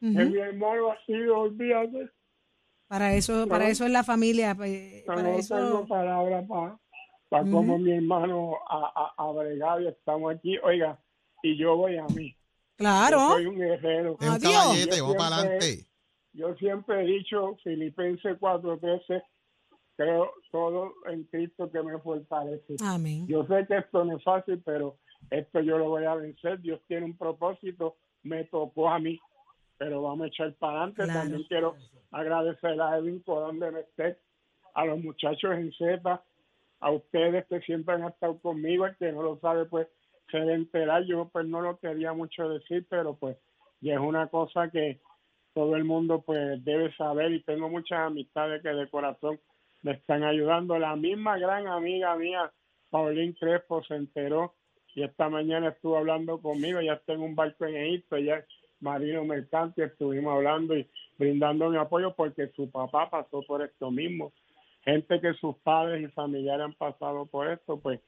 que 0.00 0.06
mi 0.08 0.38
hermano 0.38 0.90
ha 0.90 1.04
sido, 1.06 1.38
olvídate, 1.38 2.08
Para 2.92 3.14
eso, 3.14 3.48
para 3.48 3.70
eso 3.70 3.86
es 3.86 3.90
la 3.90 4.04
familia. 4.04 4.52
no 4.52 4.58
Para 5.06 5.22
tengo 5.22 5.38
eso, 5.38 5.86
palabras 5.88 6.44
para, 6.46 6.78
para 7.30 7.42
Ujú. 7.44 7.52
como 7.52 7.78
mi 7.78 7.90
hermano 7.90 8.52
ha, 8.68 8.92
ha, 8.94 9.14
ha 9.16 9.32
bregado 9.32 9.80
y 9.80 9.86
estamos 9.88 10.34
aquí. 10.34 10.58
Oiga, 10.58 11.00
y 11.42 11.56
yo 11.56 11.74
voy 11.74 11.96
a 11.96 12.04
mí. 12.08 12.32
Yo 12.32 12.36
claro. 12.76 13.18
soy 13.30 13.46
un 13.46 13.56
guerrero. 13.58 14.18
Es 14.20 14.28
un 14.28 14.34
Adiós. 14.34 14.52
caballete, 14.52 14.96
Yo 14.98 15.06
siempre- 15.06 15.24
adelante. 15.24 15.86
Yo 16.34 16.54
siempre 16.56 17.00
he 17.02 17.06
dicho, 17.06 17.56
Filipenses 17.64 18.38
4.13, 18.38 19.22
creo 19.96 20.30
todo 20.50 20.92
en 21.06 21.24
Cristo 21.24 21.70
que 21.70 21.82
me 21.82 21.98
fortalece. 21.98 22.76
Amén. 22.84 23.26
Yo 23.26 23.46
sé 23.46 23.64
que 23.68 23.78
esto 23.78 24.04
no 24.04 24.18
es 24.18 24.22
fácil, 24.22 24.60
pero 24.66 24.98
esto 25.30 25.60
yo 25.60 25.78
lo 25.78 25.88
voy 25.88 26.04
a 26.04 26.14
vencer. 26.14 26.60
Dios 26.60 26.78
tiene 26.88 27.06
un 27.06 27.16
propósito, 27.16 27.96
me 28.22 28.44
tocó 28.44 28.90
a 28.90 28.98
mí, 28.98 29.18
pero 29.82 30.00
vamos 30.00 30.24
a 30.24 30.28
echar 30.28 30.54
para 30.54 30.84
adelante. 30.84 31.02
Claro. 31.02 31.20
También 31.20 31.42
quiero 31.48 31.76
agradecer 32.12 32.80
a 32.80 32.98
Edwin 32.98 33.20
por 33.24 33.40
donde 33.40 33.72
me 33.72 33.80
esté, 33.80 34.16
a 34.74 34.84
los 34.84 35.02
muchachos 35.02 35.54
en 35.54 35.72
Z, 35.72 36.22
a 36.78 36.90
ustedes 36.92 37.46
que 37.46 37.60
siempre 37.62 37.96
han 37.96 38.04
estado 38.04 38.38
conmigo. 38.38 38.86
El 38.86 38.96
que 38.96 39.10
no 39.10 39.22
lo 39.24 39.40
sabe, 39.40 39.64
pues 39.64 39.88
se 40.30 40.38
debe 40.38 40.54
enterar. 40.54 41.02
Yo 41.04 41.28
pues 41.32 41.46
no 41.46 41.60
lo 41.60 41.80
quería 41.80 42.12
mucho 42.12 42.48
decir, 42.48 42.86
pero 42.88 43.16
pues 43.16 43.36
ya 43.80 43.94
es 43.94 44.00
una 44.00 44.28
cosa 44.28 44.70
que 44.70 45.00
todo 45.52 45.74
el 45.74 45.82
mundo 45.82 46.22
pues 46.24 46.64
debe 46.64 46.94
saber 46.94 47.32
y 47.32 47.42
tengo 47.42 47.68
muchas 47.68 48.06
amistades 48.06 48.62
que 48.62 48.68
de 48.68 48.88
corazón 48.88 49.40
me 49.82 49.92
están 49.92 50.22
ayudando. 50.22 50.78
La 50.78 50.94
misma 50.94 51.38
gran 51.38 51.66
amiga 51.66 52.14
mía, 52.14 52.52
Paulín 52.88 53.32
Crespo, 53.32 53.82
se 53.82 53.96
enteró 53.96 54.54
y 54.94 55.02
esta 55.02 55.28
mañana 55.28 55.70
estuvo 55.70 55.96
hablando 55.96 56.40
conmigo, 56.40 56.80
ya 56.80 56.92
está 56.92 57.14
en 57.14 57.22
un 57.22 57.34
barco 57.34 57.64
en 57.64 57.76
Egipto, 57.76 58.14
es 58.14 58.44
marino 58.82 59.24
mercante, 59.24 59.84
estuvimos 59.84 60.34
hablando 60.34 60.76
y 60.76 60.86
brindando 61.18 61.70
mi 61.70 61.78
apoyo 61.78 62.14
porque 62.14 62.48
su 62.48 62.70
papá 62.70 63.08
pasó 63.08 63.42
por 63.42 63.62
esto 63.62 63.90
mismo. 63.90 64.32
Gente 64.84 65.20
que 65.20 65.32
sus 65.34 65.56
padres 65.58 66.02
y 66.02 66.12
familiares 66.12 66.66
han 66.66 66.74
pasado 66.74 67.26
por 67.26 67.48
esto, 67.48 67.78
pues 67.78 68.00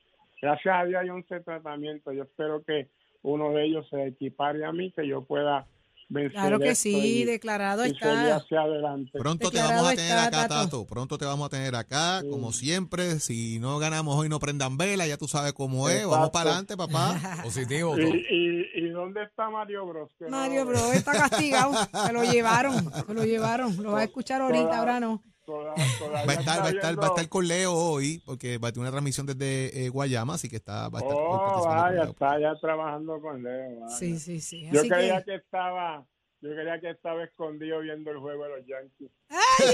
gracias 0.42 0.74
a 0.76 0.84
Dios 0.84 1.00
hay 1.00 1.10
11 1.10 1.40
tratamientos. 1.40 2.14
Yo 2.14 2.24
espero 2.24 2.62
que 2.64 2.88
uno 3.22 3.52
de 3.52 3.64
ellos 3.64 3.88
se 3.88 4.06
equipare 4.06 4.64
a 4.64 4.72
mí, 4.72 4.90
que 4.90 5.06
yo 5.06 5.22
pueda 5.22 5.66
vencer 6.08 6.32
Claro 6.32 6.58
que 6.58 6.74
sí, 6.74 7.22
y- 7.22 7.24
declarado 7.24 7.86
y 7.86 7.90
está. 7.90 8.36
hacia 8.36 8.60
adelante. 8.60 9.18
Pronto 9.18 9.50
te 9.50 9.58
vamos 9.58 9.86
a 9.86 9.90
tener 9.90 10.04
está, 10.10 10.24
acá, 10.24 10.48
Tato. 10.48 10.54
Tato. 10.64 10.86
Pronto 10.86 11.18
te 11.18 11.24
vamos 11.24 11.46
a 11.46 11.48
tener 11.50 11.74
acá, 11.74 12.22
como 12.30 12.52
siempre. 12.52 13.20
Si 13.20 13.58
no 13.58 13.78
ganamos 13.78 14.16
hoy, 14.16 14.28
no 14.28 14.38
prendan 14.40 14.76
vela, 14.76 15.06
ya 15.06 15.16
tú 15.16 15.28
sabes 15.28 15.52
cómo 15.52 15.88
es. 15.88 16.06
Vamos 16.06 16.30
para 16.30 16.50
adelante, 16.50 16.76
papá. 16.76 17.18
Positivo. 17.42 17.98
¿Y, 17.98 18.02
y, 18.04 18.86
y 18.86 18.88
dónde 18.90 19.22
está 19.24 19.48
Mario 19.50 19.86
Bros? 19.86 20.10
Que 20.18 20.26
Mario 20.26 20.64
lo 20.64 20.70
Bro 20.70 20.92
está 20.92 21.12
castigado. 21.12 21.72
Se 22.06 22.12
lo 22.12 22.22
llevaron. 22.24 22.90
Se 23.06 23.14
lo 23.14 23.24
llevaron. 23.24 23.76
Lo 23.82 23.92
va 23.92 24.00
a 24.00 24.04
escuchar 24.04 24.40
ahorita, 24.40 24.78
ahora 24.78 25.00
no. 25.00 25.22
Toda- 25.44 25.74
Va 26.26 26.32
a 26.32 26.34
estar, 26.34 26.60
va 26.60 26.66
a 26.66 26.70
está 26.70 26.70
estar, 26.70 26.98
va 27.00 27.04
a 27.04 27.08
estar 27.08 27.28
con 27.28 27.46
Leo 27.46 27.72
hoy, 27.74 28.22
porque 28.24 28.58
va 28.58 28.68
a 28.68 28.72
tener 28.72 28.84
una 28.84 28.90
transmisión 28.92 29.26
desde 29.26 29.84
eh, 29.84 29.88
Guayama, 29.90 30.34
así 30.34 30.48
que 30.48 30.56
está, 30.56 30.88
va 30.88 30.98
a 31.00 31.02
estar 31.02 31.16
Oh, 31.16 31.64
vaya, 31.66 31.90
Leo. 31.90 32.10
está 32.10 32.40
ya 32.40 32.54
trabajando 32.60 33.20
con 33.20 33.42
Leo. 33.42 33.80
vaya. 33.80 33.94
Sí, 33.96 34.18
sí, 34.18 34.40
sí. 34.40 34.68
Yo 34.72 34.80
Así 34.80 34.88
creía 34.88 35.18
que, 35.18 35.24
que... 35.32 35.34
estaba, 35.36 36.06
yo 36.40 36.50
creía 36.50 36.80
que 36.80 36.90
estaba 36.90 37.24
escondido 37.24 37.80
viendo 37.80 38.10
el 38.10 38.18
juego 38.18 38.44
de 38.44 38.50
los 38.56 38.66
Yankees. 38.66 39.10
¡ay! 39.28 39.66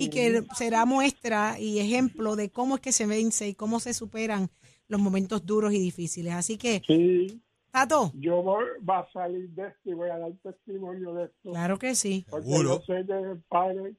y 0.04 0.10
que 0.10 0.42
será 0.56 0.84
muestra 0.84 1.58
y 1.58 1.78
ejemplo 1.78 2.36
de 2.36 2.50
cómo 2.50 2.76
es 2.76 2.80
que 2.80 2.92
se 2.92 3.06
vence 3.06 3.48
y 3.48 3.54
cómo 3.54 3.80
se 3.80 3.94
superan 3.94 4.50
los 4.88 5.00
momentos 5.00 5.44
duros 5.46 5.72
y 5.72 5.78
difíciles. 5.78 6.32
Así 6.34 6.56
que, 6.58 6.82
Sí, 6.86 7.40
Tato, 7.70 8.12
yo 8.14 8.42
voy, 8.42 8.64
va 8.88 8.98
a 9.00 9.12
salir 9.12 9.48
de 9.50 9.68
esto 9.68 9.80
y 9.90 9.94
voy 9.94 10.10
a 10.10 10.18
dar 10.18 10.32
testimonio 10.42 11.14
de 11.14 11.24
esto. 11.24 11.50
claro 11.50 11.78
que 11.78 11.94
sí. 11.94 12.26
Porque 12.28 12.46
Seguro. 12.46 12.78
yo 12.80 12.84
sé 12.94 13.06
que 13.06 13.12
el 13.12 13.40
padre 13.48 13.94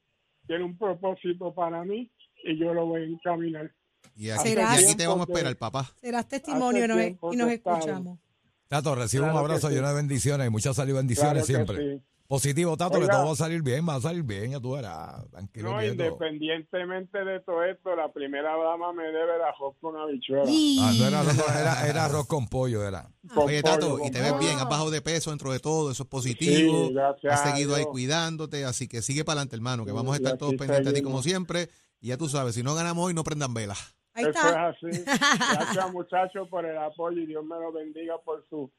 tiene 0.46 0.64
un 0.66 0.78
propósito 0.78 1.54
para 1.54 1.84
mí 1.84 2.12
y 2.44 2.60
yo 2.60 2.74
lo 2.74 2.86
voy 2.86 3.02
a 3.02 3.06
encaminar. 3.06 3.72
Y 4.16 4.30
aquí, 4.30 4.50
Será- 4.50 4.80
y 4.80 4.84
aquí 4.84 4.96
te 4.96 5.08
vamos 5.08 5.28
a 5.28 5.32
esperar, 5.32 5.56
papá. 5.58 5.90
Serás 6.02 6.28
testimonio 6.28 6.86
y 6.86 6.88
nos- 7.36 7.50
escuchamos. 7.52 8.20
Tato, 8.68 8.94
recibe 8.96 9.24
Claro 9.24 9.34
un 9.34 9.40
abrazo 9.40 9.70
sí. 9.70 9.76
lleno 9.76 9.88
de 9.90 9.94
bendiciones 9.96 10.48
y 10.48 10.50
muchas 10.50 10.76
salud 10.76 10.92
y 10.92 10.94
bendiciones 10.94 11.46
Claro 11.46 11.66
que 11.66 11.74
siempre. 11.74 12.02
Sí. 12.24 12.28
Positivo, 12.28 12.76
Tato, 12.78 12.98
que 12.98 13.04
Oiga. 13.06 13.14
todo 13.18 13.26
va 13.28 13.32
a 13.34 13.36
salir 13.36 13.62
bien, 13.62 13.88
va 13.88 13.96
a 13.96 14.02
salir 14.02 14.24
bien, 14.24 14.52
ya 14.52 14.60
tú 14.60 14.72
verás. 14.72 15.30
Tranquilo, 15.30 15.72
No, 15.72 15.78
quieto. 15.80 15.94
independientemente 16.04 17.24
de 17.24 17.40
todo 17.42 17.64
esto, 17.64 17.96
la 17.96 18.12
primera 18.12 18.56
dama 18.58 18.92
me 18.94 19.04
debe 19.04 19.36
el 19.36 19.42
arroz 19.42 19.76
con 19.82 19.96
habichuela. 19.98 20.44
Y- 20.48 20.80
Ah, 20.82 20.92
no 20.98 21.08
era, 21.08 21.22
arroz- 21.24 21.60
era, 21.62 21.88
era 21.88 22.06
arroz 22.06 22.28
con 22.28 22.48
pollo, 22.48 22.84
era. 22.88 23.10
Con 23.34 23.48
Oye, 23.48 23.62
pollo, 23.62 23.74
Tato, 23.76 24.00
y 24.06 24.12
te 24.12 24.22
ves 24.22 24.40
bien, 24.40 24.58
has 24.58 24.68
bajado 24.70 24.90
de 24.92 25.02
peso 25.02 25.30
dentro 25.30 25.52
de 25.52 25.60
todo, 25.60 25.92
eso 25.92 26.04
es 26.04 26.10
positivo. 26.10 26.88
Sí, 26.88 26.94
gracias 26.94 27.34
has 27.42 27.50
seguido 27.52 27.76
ahí 27.76 27.86
cuidándote, 27.86 28.66
así 28.66 28.88
que 28.88 29.02
sigue 29.02 29.24
para 29.24 29.40
adelante, 29.42 29.56
hermano, 29.56 29.84
que 29.86 29.92
Sí, 29.92 29.96
vamos 29.96 30.14
a 30.14 30.18
estar 30.18 30.38
todos 30.38 30.56
pendientes 30.56 30.86
de 30.94 31.00
ti 31.00 31.04
como 31.04 31.22
siempre. 31.22 31.70
Y 32.02 32.08
ya 32.10 32.18
tú 32.18 32.28
sabes, 32.28 32.56
si 32.56 32.64
no 32.64 32.76
ganamos 32.76 33.06
hoy, 33.06 33.14
no 33.14 33.24
prendan 33.24 33.54
velas. 33.54 33.96
Ahí 34.16 34.26
Eso 34.26 34.32
está. 34.32 34.70
es 34.70 34.78
así. 34.78 35.04
Gracias, 35.54 35.92
muchachos, 35.94 36.48
por 36.50 36.66
el 36.66 36.78
apoyo 36.78 37.20
y 37.22 37.26
Dios 37.26 37.44
me 37.46 37.56
lo 37.60 37.72
bendiga 37.72 38.16
por 38.24 38.46
su 38.50 38.70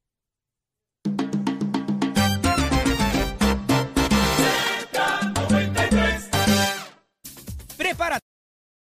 Prepárate 7.77 8.20